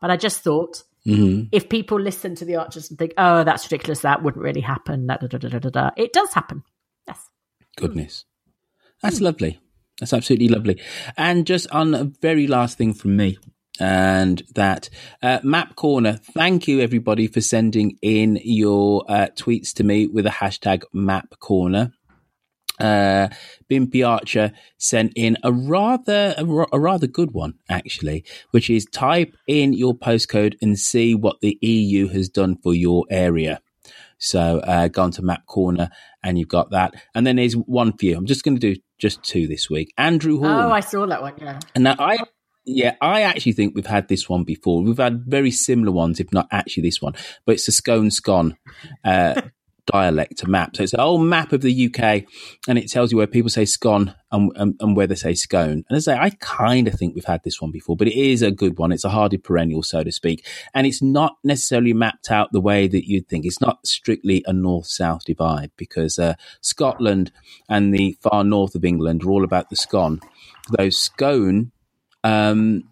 [0.00, 1.48] but I just thought Mhm.
[1.50, 4.00] if people listen to the Archers and think, "Oh, that's ridiculous.
[4.00, 6.62] That wouldn't really happen," da, da, da, da, da, da, da, it does happen.
[7.08, 7.18] Yes.
[7.76, 8.26] Goodness.
[9.02, 9.58] That's lovely.
[9.98, 10.78] That's absolutely lovely.
[11.16, 13.38] And just on a very last thing from me,
[13.78, 14.90] and that
[15.22, 20.24] uh, Map Corner, thank you everybody for sending in your uh, tweets to me with
[20.24, 21.92] the hashtag Map Corner.
[22.78, 23.28] Uh,
[23.70, 29.36] Bimpy Archer sent in a rather a, a rather good one actually, which is type
[29.46, 33.60] in your postcode and see what the EU has done for your area.
[34.16, 35.90] So uh, go on to Map Corner
[36.22, 36.94] and you've got that.
[37.14, 38.16] And then there's one for you.
[38.16, 39.92] I'm just going to do just two this week.
[39.96, 40.68] Andrew Hall.
[40.68, 41.34] Oh, I saw that one.
[41.38, 41.58] Yeah.
[41.74, 42.18] And now I,
[42.64, 44.82] yeah, I actually think we've had this one before.
[44.82, 47.14] We've had very similar ones, if not actually this one,
[47.46, 48.56] but it's the scone scone
[49.04, 49.40] uh,
[49.86, 50.76] dialect map.
[50.76, 52.24] So it's a whole map of the UK,
[52.68, 55.84] and it tells you where people say scone and, and, and where they say scone.
[55.88, 58.42] And I say, I kind of think we've had this one before, but it is
[58.42, 58.92] a good one.
[58.92, 62.88] It's a hardy perennial, so to speak, and it's not necessarily mapped out the way
[62.88, 63.46] that you'd think.
[63.46, 67.32] It's not strictly a north-south divide because uh, Scotland
[67.70, 70.20] and the far north of England are all about the scone.
[70.76, 71.72] Though scone
[72.24, 72.84] um,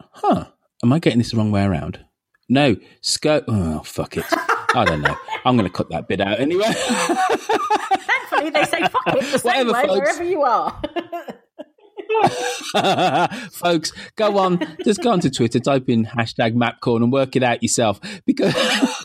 [0.00, 0.46] huh.
[0.82, 2.00] Am I getting this the wrong way around?
[2.48, 2.76] No.
[3.00, 3.42] Sco.
[3.48, 4.24] Oh, fuck it.
[4.30, 5.16] I don't know.
[5.44, 6.64] I'm going to cut that bit out anyway.
[6.72, 9.98] Thankfully, they say "fuck it" the same Whatever, way folks.
[10.00, 10.82] wherever you are.
[13.52, 14.76] Folks, go on.
[14.84, 18.54] Just go onto Twitter, type in hashtag MapCorn and work it out yourself because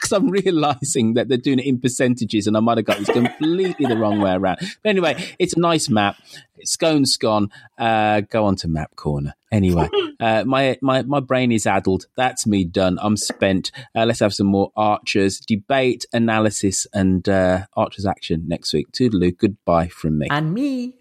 [0.11, 3.85] I'm realizing that they're doing it in percentages and I might have got this completely
[3.85, 4.59] the wrong way around.
[4.83, 6.17] But anyway, it's a nice map.
[6.57, 7.49] It's scone scone.
[7.77, 9.33] Uh, go on to Map Corner.
[9.51, 9.89] Anyway,
[10.19, 12.05] uh, my, my, my brain is addled.
[12.15, 12.97] That's me done.
[13.01, 13.71] I'm spent.
[13.95, 18.91] Uh, let's have some more Archers debate, analysis, and uh, Archers action next week.
[18.91, 19.37] Toodaloo.
[19.37, 20.27] Goodbye from me.
[20.29, 21.00] And me.